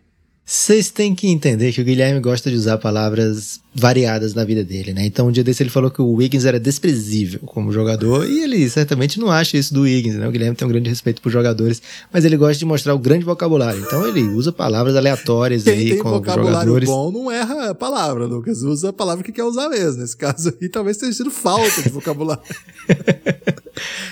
[0.52, 4.94] Vocês têm que entender que o Guilherme gosta de usar palavras variadas na vida dele,
[4.94, 5.06] né?
[5.06, 8.68] Então, um dia desse ele falou que o Wiggins era desprezível como jogador, e ele
[8.68, 10.28] certamente não acha isso do Wiggins, né?
[10.28, 11.80] O Guilherme tem um grande respeito por jogadores,
[12.12, 13.80] mas ele gosta de mostrar o grande vocabulário.
[13.80, 16.90] Então, ele usa palavras aleatórias Quem aí tem com vocabulário jogadores.
[16.90, 18.64] bom não erra a palavra, Lucas.
[18.64, 20.02] Usa a palavra que quer usar mesmo.
[20.02, 22.42] Nesse caso aí, talvez tenha sido falta de vocabulário.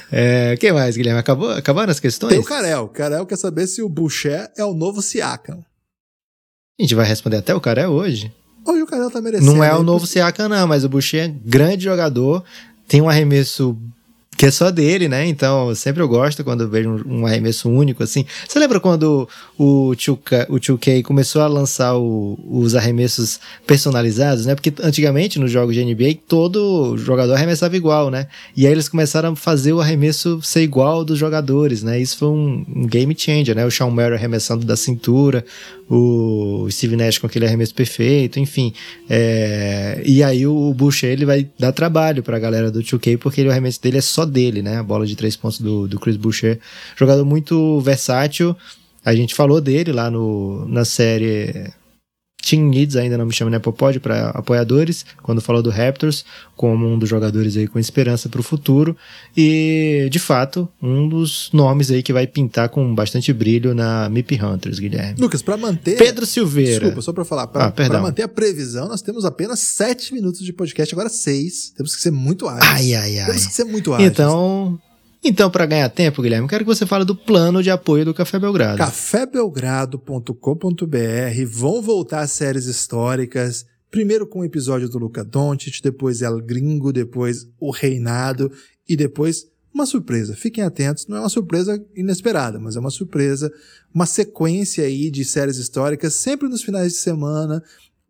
[0.09, 1.19] É, o que mais, Guilherme?
[1.19, 2.29] Acabou, acabaram as questões?
[2.29, 2.83] Tem o Carel.
[2.83, 5.61] O Carel quer saber se o Boucher é o novo Siakam.
[6.79, 8.31] A gente vai responder até o cara é hoje.
[8.65, 9.51] Hoje o Carel tá merecendo.
[9.51, 12.43] Não é o aí, novo Siakam, não, mas o Boucher é grande jogador,
[12.87, 13.75] tem um arremesso
[14.37, 15.25] que é só dele, né?
[15.25, 18.23] Então, sempre eu gosto quando eu vejo um, um arremesso único, assim.
[18.47, 24.53] Você lembra quando o 2K, o 2K começou a lançar o- os arremessos personalizados, né?
[24.53, 28.27] Porque antigamente, nos jogos de NBA, todo jogador arremessava igual, né?
[28.55, 31.99] E aí eles começaram a fazer o arremesso ser igual dos jogadores, né?
[31.99, 33.65] Isso foi um, um game changer, né?
[33.65, 35.43] O Sean Murray arremessando da cintura,
[35.89, 38.73] o Steve Nash com aquele arremesso perfeito, enfim.
[39.09, 43.49] É, e aí o Boucher ele vai dar trabalho pra galera do 2K, porque ele-
[43.49, 44.77] o arremesso dele é só dele, né?
[44.77, 46.59] A bola de três pontos do, do Chris Boucher.
[46.95, 48.55] Jogador muito versátil.
[49.05, 51.71] A gente falou dele lá no, na série
[52.47, 56.23] Team Needs ainda não me chama Nepopod para apoiadores, quando falou do Raptors,
[56.55, 58.95] como um dos jogadores aí com esperança para o futuro.
[59.35, 64.41] E, de fato, um dos nomes aí que vai pintar com bastante brilho na MIP
[64.41, 65.19] Hunters, Guilherme.
[65.19, 65.97] Lucas, para manter.
[65.97, 66.79] Pedro Silveira.
[66.79, 67.47] Desculpa, só para falar.
[67.47, 71.73] Para ah, manter a previsão, nós temos apenas sete minutos de podcast, agora seis.
[71.75, 72.71] Temos que ser muito ágeis.
[72.71, 73.25] Ai, ai, ai.
[73.25, 74.09] Temos que ser muito ágeis.
[74.09, 74.79] Então,
[75.23, 78.39] então, para ganhar tempo, Guilherme, quero que você fale do plano de apoio do Café
[78.39, 78.77] Belgrado.
[78.77, 86.93] cafébelgrado.com.br vão voltar séries históricas, primeiro com o episódio do Luca Doncic, depois El Gringo,
[86.93, 88.51] depois O Reinado
[88.87, 90.35] e depois uma surpresa.
[90.35, 93.51] Fiquem atentos, não é uma surpresa inesperada, mas é uma surpresa,
[93.93, 97.63] uma sequência aí de séries históricas, sempre nos finais de semana,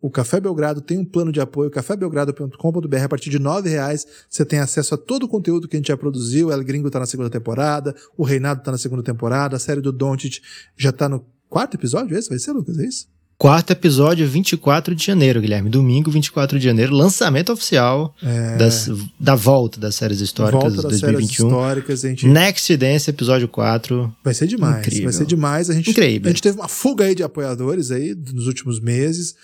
[0.08, 2.98] o Café Belgrado tem um plano de apoio, cafébelgrado.com.br.
[3.04, 5.90] A partir de R$ reais você tem acesso a todo o conteúdo que a gente
[5.90, 6.48] já produziu.
[6.48, 9.82] O El Gringo tá na segunda temporada, o Reinado tá na segunda temporada, a série
[9.82, 10.40] do Doncic
[10.78, 12.80] já tá no quarto episódio, esse vai ser, Lucas?
[12.80, 13.08] É isso?
[13.38, 15.70] Quarto episódio, 24 de janeiro, Guilherme.
[15.70, 18.56] Domingo, 24 de janeiro, lançamento oficial é...
[18.56, 18.90] das,
[19.20, 21.28] da volta das séries históricas volta das 2021.
[21.28, 22.28] Séries históricas, a gente...
[22.28, 24.16] Next Dance, episódio 4.
[24.24, 24.80] Vai ser demais.
[24.80, 25.04] Incrível.
[25.04, 25.70] Vai ser demais.
[25.70, 26.30] A gente, Incrível.
[26.30, 29.36] A gente teve uma fuga aí de apoiadores aí nos últimos meses.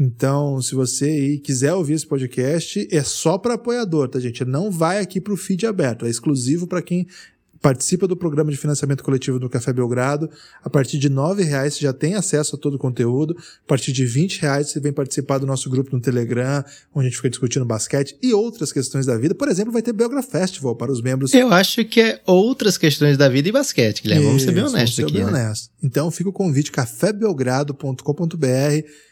[0.00, 4.42] Então, se você quiser ouvir esse podcast, é só para apoiador, tá, gente?
[4.46, 7.06] Não vai aqui para o feed aberto, é exclusivo para quem
[7.60, 10.30] participa do programa de financiamento coletivo do Café Belgrado.
[10.64, 13.36] A partir de R$ reais você já tem acesso a todo o conteúdo.
[13.38, 17.10] A partir de R$ reais você vem participar do nosso grupo no Telegram, onde a
[17.10, 19.34] gente fica discutindo basquete e outras questões da vida.
[19.34, 21.34] Por exemplo, vai ter Belgra Festival para os membros.
[21.34, 24.24] Eu acho que é outras questões da vida e basquete, Guilherme.
[24.24, 25.12] Vamos ser bem honestos aqui.
[25.12, 25.46] Vamos ser bem né?
[25.46, 25.70] honestos.
[25.82, 29.09] Então fica o convite cafébelgrado.com.br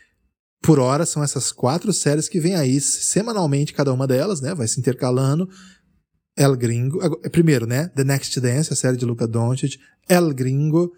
[0.61, 4.55] por hora são essas quatro séries que vêm aí semanalmente, cada uma delas, né?
[4.55, 5.49] Vai se intercalando.
[6.37, 6.99] El Gringo,
[7.31, 7.89] primeiro, né?
[7.89, 9.79] The Next Dance, a série de Luca Doncic,
[10.09, 10.93] El Gringo,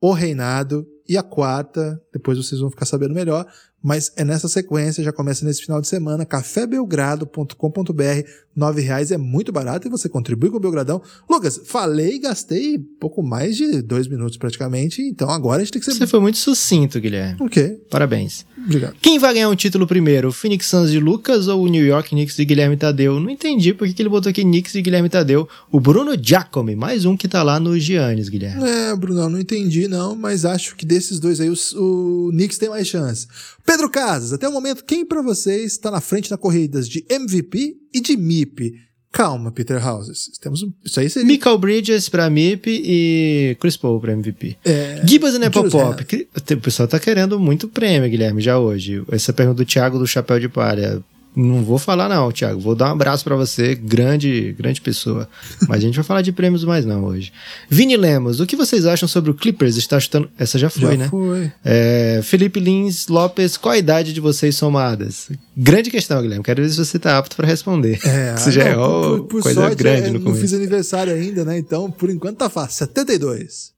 [0.00, 3.46] O Reinado e a quarta, depois vocês vão ficar sabendo melhor,
[3.82, 9.52] mas é nessa sequência, já começa nesse final de semana, cafébelgrado.com.br, nove reais é muito
[9.52, 11.02] barato e você contribui com o Belgradão.
[11.28, 15.80] Lucas, falei e gastei pouco mais de dois minutos praticamente, então agora a gente tem
[15.80, 15.94] que ser...
[15.94, 17.36] Você foi muito sucinto, Guilherme.
[17.40, 17.80] Ok.
[17.90, 18.46] Parabéns.
[18.56, 18.96] Obrigado.
[19.00, 22.10] Quem vai ganhar um título primeiro, o Phoenix Suns de Lucas ou o New York
[22.10, 23.20] Knicks de Guilherme Tadeu?
[23.20, 25.48] Não entendi por que ele botou aqui Knicks de Guilherme Tadeu.
[25.70, 28.68] O Bruno Giacomi, mais um que tá lá no Giannis, Guilherme.
[28.68, 32.68] É, Bruno, não entendi não, mas acho que desses dois aí o, o Knicks tem
[32.68, 33.26] mais chance.
[33.64, 37.76] Pedro Casas, até o momento, quem para vocês está na frente na corridas de MVP
[37.96, 38.74] e de MIP?
[39.12, 40.30] Calma, Peter Houses.
[40.38, 41.26] Temos um, isso aí seria...
[41.26, 44.58] Michael Bridges pra MIP e Chris Paul pra MVP.
[44.62, 45.00] É...
[45.06, 46.04] Gibas e Nepopop.
[46.34, 49.02] O pessoal tá querendo muito prêmio, Guilherme, já hoje.
[49.10, 51.02] Essa pergunta do Thiago do Chapéu de Palha.
[51.36, 52.58] Não vou falar não, Thiago.
[52.58, 55.28] Vou dar um abraço para você, grande, grande pessoa.
[55.68, 57.30] Mas a gente vai falar de prêmios mais não hoje.
[57.68, 60.30] Vini Lemos, o que vocês acham sobre o Clippers está chutando...
[60.38, 61.08] Essa já foi, já né?
[61.10, 61.52] foi.
[61.62, 65.28] É, Felipe Lins Lopes, qual a idade de vocês somadas?
[65.54, 66.42] Grande questão, Guilherme.
[66.42, 68.00] Quero ver se você está apto para responder.
[68.02, 70.30] É, Isso já é não, é por, por coisa sorte, grande é, no começo.
[70.30, 71.58] Não fiz aniversário ainda, né?
[71.58, 72.78] Então, por enquanto tá fácil.
[72.78, 73.75] 72.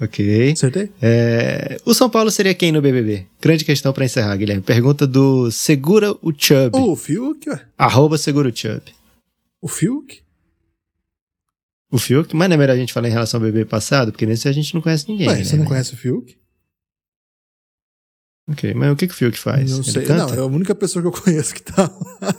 [0.00, 0.52] Ok.
[0.52, 0.90] Acertei?
[1.00, 1.78] É...
[1.84, 3.26] O São Paulo seria quem no BBB?
[3.40, 4.62] Grande questão para encerrar, Guilherme.
[4.62, 6.70] Pergunta do Segura o Chubb.
[6.74, 7.66] Oh, o Fiuk, ué.
[7.78, 8.82] Arroba Segura o Chubb.
[9.60, 10.22] O Fiuk?
[11.90, 12.36] O Fiuk?
[12.36, 14.12] Mas não é melhor a gente falar em relação ao BBB passado?
[14.12, 15.28] Porque nesse a gente não conhece ninguém.
[15.28, 15.44] Ué, né?
[15.44, 16.36] você não conhece o Fiuk?
[18.48, 19.72] Ok, mas o que, que o Fiuk faz?
[19.72, 21.90] Não sei, não, é a única pessoa que eu conheço que tá.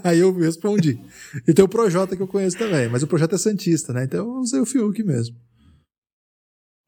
[0.04, 0.98] Aí eu respondi.
[1.46, 4.06] E tem o Projota que eu conheço também, mas o projeto é Santista, né?
[4.06, 5.36] Então eu usei o Fiuk mesmo.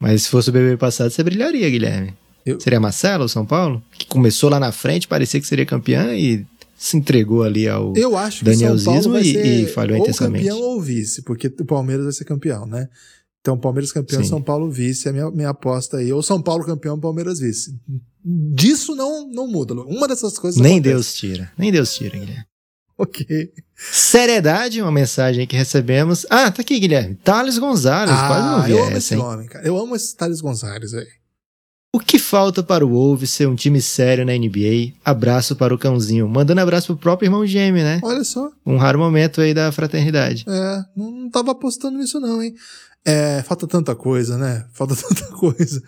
[0.02, 2.14] Mas se fosse o BBB passado, você brilharia, Guilherme.
[2.46, 2.60] Eu...
[2.60, 3.84] Seria Marcelo, São Paulo?
[3.92, 6.46] Que começou lá na frente, parecia que seria campeão e
[6.78, 9.98] se entregou ali ao Eu acho Daniel que São Paulo vai e, ser e falhou
[9.98, 10.46] ou intensamente.
[10.46, 12.88] campeão ou vice, porque o Palmeiras vai ser campeão, né?
[13.42, 14.30] Então, Palmeiras campeão, Sim.
[14.30, 16.12] São Paulo vice, é a minha, minha aposta aí.
[16.12, 17.74] Ou São Paulo campeão, Palmeiras vice.
[18.24, 19.74] Disso não, não muda.
[19.74, 20.94] Uma dessas coisas Nem acontece.
[20.94, 21.52] Deus tira.
[21.58, 22.46] Nem Deus tira, Guilherme.
[23.04, 23.52] Ok.
[23.76, 26.26] Seriedade, uma mensagem que recebemos.
[26.30, 27.16] Ah, tá aqui, Guilherme.
[27.16, 29.22] Thales Gonzalez, quase não Ah, vi eu amo essa, esse hein?
[29.22, 29.66] homem, cara.
[29.66, 31.08] Eu amo esse Thales Gonzalez, velho.
[31.94, 34.94] O que falta para o Wolves ser um time sério na NBA?
[35.04, 36.28] Abraço para o cãozinho.
[36.28, 38.00] Mandando abraço pro próprio irmão gêmeo, né?
[38.04, 38.52] Olha só.
[38.66, 40.46] Um raro momento aí da fraternidade.
[40.48, 42.54] É, não, tava apostando nisso não, hein?
[43.06, 44.66] É, falta tanta coisa, né?
[44.74, 45.82] Falta tanta coisa.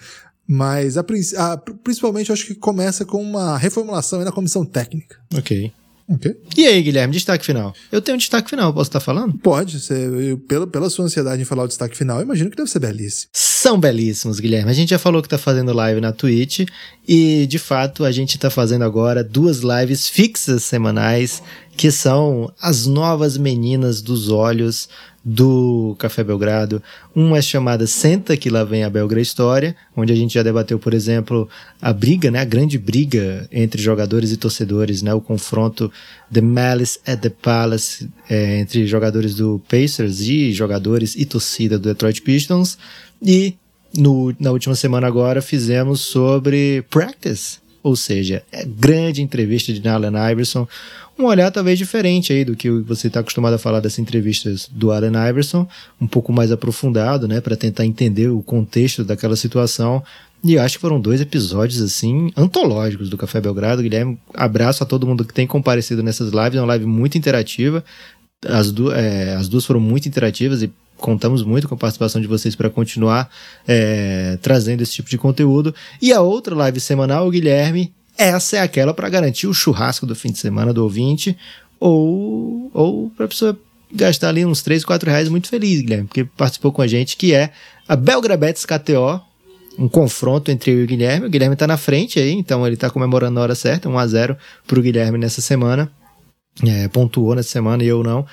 [0.48, 1.02] Mas a,
[1.38, 5.18] a- principalmente eu acho que começa com uma reformulação aí na comissão técnica.
[5.38, 5.72] Ok.
[6.08, 6.36] Ok?
[6.58, 7.74] E aí, Guilherme, destaque final?
[7.92, 9.38] Eu tenho um destaque final, posso estar falando?
[9.38, 9.80] Pode.
[9.90, 12.80] Eu, pela, pela sua ansiedade em falar o destaque final, eu imagino que deve ser
[12.80, 13.30] belíssimo.
[13.34, 14.72] São belíssimos, Guilherme.
[14.72, 16.66] A gente já falou que tá fazendo live na Twitch
[17.08, 21.42] e, de fato, a gente tá fazendo agora duas lives fixas semanais
[21.82, 24.88] que são as novas meninas dos olhos
[25.26, 26.80] do Café Belgrado.
[27.16, 30.78] Uma é chamada Senta que lá vem a Belgra História, onde a gente já debateu,
[30.78, 31.50] por exemplo,
[31.82, 35.92] a briga, né, a grande briga entre jogadores e torcedores, né, o confronto
[36.32, 41.90] The Malice at the Palace é, entre jogadores do Pacers e jogadores e torcida do
[41.90, 42.78] Detroit Pistons.
[43.20, 43.56] E
[43.98, 50.14] no, na última semana agora fizemos sobre Practice, ou seja, é grande entrevista de Allen
[50.32, 50.68] Iverson,
[51.18, 54.92] um olhar talvez diferente aí do que você está acostumado a falar dessas entrevistas do
[54.92, 55.68] Allen Iverson,
[56.00, 60.04] um pouco mais aprofundado, né, para tentar entender o contexto daquela situação.
[60.44, 63.84] E acho que foram dois episódios, assim, antológicos do Café Belgrado.
[63.84, 66.56] Guilherme, abraço a todo mundo que tem comparecido nessas lives.
[66.56, 67.84] É uma live muito interativa.
[68.48, 70.72] As, du é, as duas foram muito interativas e
[71.02, 73.30] contamos muito com a participação de vocês para continuar
[73.68, 75.76] é, trazendo esse tipo de conteúdo.
[76.02, 80.16] E a outra live semanal, o Guilherme, essa é aquela para garantir o churrasco do
[80.16, 81.38] fim de semana do ouvinte
[81.80, 83.60] ou, ou para a pessoa
[83.92, 87.34] gastar ali uns 3, 4 reais muito feliz, Guilherme, porque participou com a gente, que
[87.34, 87.52] é
[87.88, 89.20] a Belgrabetes KTO,
[89.78, 91.28] um confronto entre eu e o Guilherme.
[91.28, 94.08] O Guilherme está na frente aí, então ele está comemorando na hora certa, 1 a
[94.08, 94.38] 0
[94.68, 95.92] para o Guilherme nessa semana.
[96.66, 98.26] É, pontuou nessa semana e eu não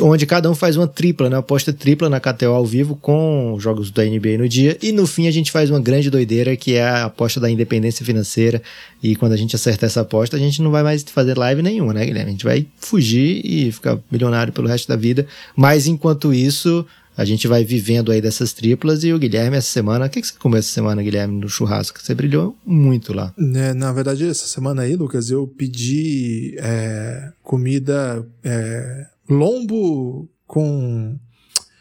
[0.00, 1.36] onde cada um faz uma tripla, né?
[1.36, 4.76] Aposta tripla na KTO ao vivo com jogos da NBA no dia.
[4.82, 8.04] E no fim a gente faz uma grande doideira que é a aposta da independência
[8.04, 8.62] financeira.
[9.02, 11.92] E quando a gente acertar essa aposta, a gente não vai mais fazer live nenhuma,
[11.92, 12.28] né, Guilherme?
[12.28, 15.26] A gente vai fugir e ficar milionário pelo resto da vida.
[15.56, 16.86] Mas enquanto isso,
[17.20, 20.28] a gente vai vivendo aí dessas triplas e o Guilherme essa semana, o que, que
[20.28, 22.00] você comeu essa semana, Guilherme, no churrasco?
[22.00, 23.34] Você brilhou muito lá.
[23.38, 31.18] É, na verdade, essa semana aí, Lucas, eu pedi é, comida é, lombo com.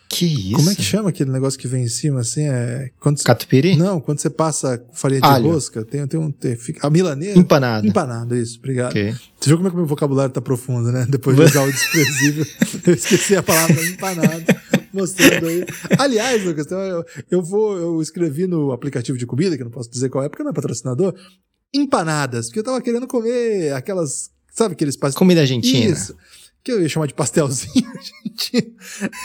[0.09, 0.55] Que isso?
[0.55, 2.43] Como é que chama aquele negócio que vem em cima assim?
[2.43, 3.77] É, quando Catupiry?
[3.77, 5.51] Não, quando você passa farinha de Alho.
[5.51, 6.31] rosca, tem, tem um.
[6.31, 7.39] Tem, fica, a milanesa.
[7.39, 7.87] Empanada.
[7.87, 8.89] Empanada, isso, obrigado.
[8.89, 9.15] Ok.
[9.39, 11.07] Você viu como é que o meu vocabulário tá profundo, né?
[11.07, 12.45] Depois de usar o desprezível,
[12.85, 14.61] eu esqueci a palavra empanada,
[14.93, 15.65] mostrando aí.
[15.97, 19.71] Aliás, Lucas, então eu, eu vou, eu escrevi no aplicativo de comida, que eu não
[19.71, 21.13] posso dizer qual é, porque não é patrocinador,
[21.73, 25.17] empanadas, porque eu tava querendo comer aquelas, sabe aqueles pastéis?
[25.17, 25.91] Comida argentina.
[25.91, 26.15] Isso.
[26.61, 28.73] Que eu ia chamar de pastelzinho argentino.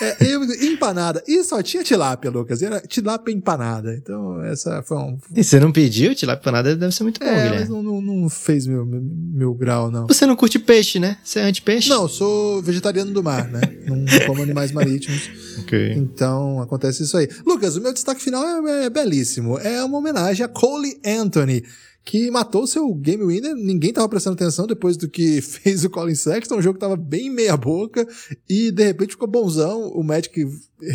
[0.01, 1.23] É, eu, empanada.
[1.27, 2.63] E só tinha tilápia, Lucas.
[2.63, 3.93] Era tilápia empanada.
[3.97, 5.19] Então, essa foi um.
[5.35, 6.15] E você não pediu?
[6.15, 7.59] Tilápia empanada deve ser muito bom, É, Guilherme.
[7.59, 10.07] mas não, não, não fez meu, meu, meu grau, não.
[10.07, 11.19] Você não curte peixe, né?
[11.25, 11.89] Você é anti-peixe?
[11.89, 13.61] Não, eu sou vegetariano do mar, né?
[13.85, 15.29] Não, não como animais marítimos.
[15.65, 15.93] Ok.
[15.95, 17.29] Então, acontece isso aí.
[17.47, 19.57] Lucas, o meu destaque final é, é belíssimo.
[19.59, 21.63] É uma homenagem a Cole Anthony,
[22.05, 23.55] que matou seu game winner.
[23.55, 26.57] Ninguém tava prestando atenção depois do que fez o Colin Sexton.
[26.57, 28.07] O jogo tava bem meia boca
[28.49, 29.89] e de repente ficou bonzão.
[29.89, 30.47] O Magic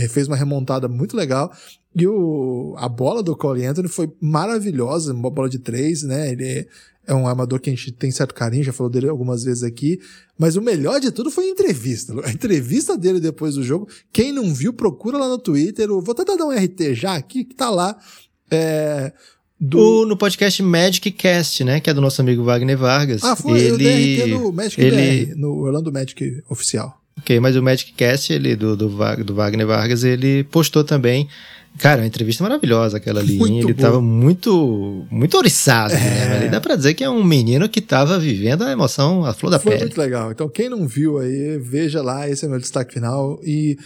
[0.09, 1.51] fez uma remontada muito legal.
[1.95, 6.31] E o, a bola do Cole Anthony foi maravilhosa, uma bola de três, né?
[6.31, 6.67] Ele
[7.07, 9.99] é um armador que a gente tem certo carinho, já falou dele algumas vezes aqui.
[10.37, 12.13] Mas o melhor de tudo foi a entrevista.
[12.23, 13.89] A entrevista dele depois do jogo.
[14.13, 15.87] Quem não viu, procura lá no Twitter.
[15.87, 17.97] Vou tentar dar um RT já aqui, que tá lá.
[18.51, 19.11] É,
[19.59, 20.03] do...
[20.03, 21.79] O, no podcast Magic Cast, né?
[21.79, 23.23] Que é do nosso amigo Wagner Vargas.
[23.23, 24.17] Ah, foi o ele...
[24.17, 26.95] DRT no Magic ele- BR, no Orlando Magic oficial.
[27.17, 28.87] Ok, mas o Magic Cast, ele, do, do,
[29.25, 31.27] do Wagner Vargas, ele postou também.
[31.77, 33.37] Cara, uma entrevista maravilhosa aquela ali.
[33.37, 33.67] Muito?
[33.67, 33.89] Ele boa.
[33.89, 35.97] tava muito, muito oriçado, É.
[35.97, 36.37] né?
[36.37, 39.51] Ali dá pra dizer que é um menino que tava vivendo a emoção, a flor
[39.51, 39.83] da Foi pele.
[39.83, 40.31] muito legal.
[40.31, 43.39] Então, quem não viu aí, veja lá, esse é meu destaque final.
[43.43, 43.77] E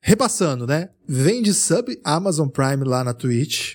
[0.00, 0.90] repassando, né?
[1.08, 3.74] Vende sub Amazon Prime lá na Twitch.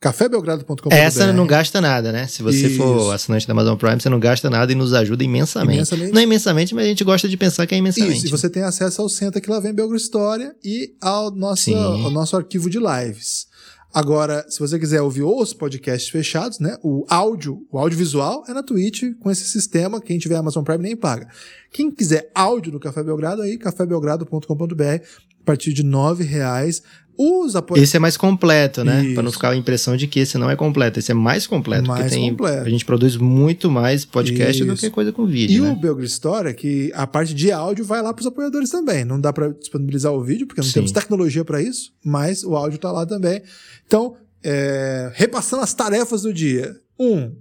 [0.00, 2.26] cafébelgrado.com.br Essa não gasta nada, né?
[2.26, 2.76] Se você Isso.
[2.76, 5.76] for assinante da Amazon Prime, você não gasta nada e nos ajuda imensamente.
[5.76, 6.12] Imensamente.
[6.12, 8.16] Não é imensamente, mas a gente gosta de pensar que é imensamente.
[8.18, 11.64] Isso, e você tem acesso ao Senta que lá vem Belgra História e ao nosso,
[11.64, 11.74] Sim.
[11.74, 13.48] ao nosso arquivo de lives.
[13.92, 16.76] Agora, se você quiser ouvir os podcasts fechados, né?
[16.82, 20.00] O áudio, o audiovisual é na Twitch com esse sistema.
[20.00, 21.26] Quem tiver Amazon Prime nem paga.
[21.72, 26.82] Quem quiser áudio do Café Belgrado, aí, cafébelgrado.com.br, a partir de 9 reais.
[27.20, 27.88] Os apoiadores.
[27.88, 29.12] Esse é mais completo, né?
[29.12, 31.00] Pra não ficar a impressão de que esse não é completo.
[31.00, 31.88] Esse é mais completo.
[31.88, 32.66] Mais porque tem, completo.
[32.66, 34.82] A gente produz muito mais podcast do Isso.
[34.82, 35.74] que coisa com E vídeo, o né?
[35.74, 39.04] Belgra História, que a parte de áudio vai lá para os apoiadores também.
[39.04, 40.74] Não dá para disponibilizar o vídeo, porque não Sim.
[40.74, 43.42] temos tecnologia para isso, mas o áudio tá lá também.
[43.84, 44.14] Então,
[44.44, 46.76] é, repassando as tarefas do dia.
[47.00, 47.34] Um,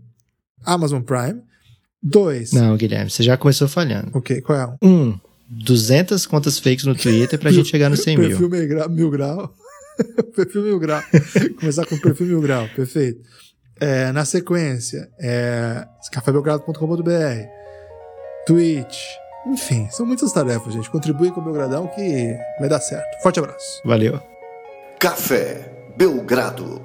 [0.66, 1.42] Amazon Prime.
[2.02, 4.10] Dois, Não, Guilherme, você já começou falhando.
[4.14, 4.88] ok, qual é um?
[5.10, 5.20] Um,
[5.50, 8.30] 200 contas fakes no Twitter pra gente chegar no 100 mil.
[8.38, 9.54] Perfil mil grau.
[10.36, 11.02] Perfil mil grau.
[11.60, 13.22] Começar com perfil mil grau, perfeito.
[13.80, 17.12] É, na sequência, é, cafébelgrado.com.br,
[18.46, 18.98] Twitch,
[19.48, 20.90] enfim, são muitas tarefas, gente.
[20.90, 23.22] Contribui com o Belgradão que vai dar certo.
[23.22, 23.82] Forte abraço.
[23.86, 24.20] Valeu.
[25.00, 26.82] Café Belgrado.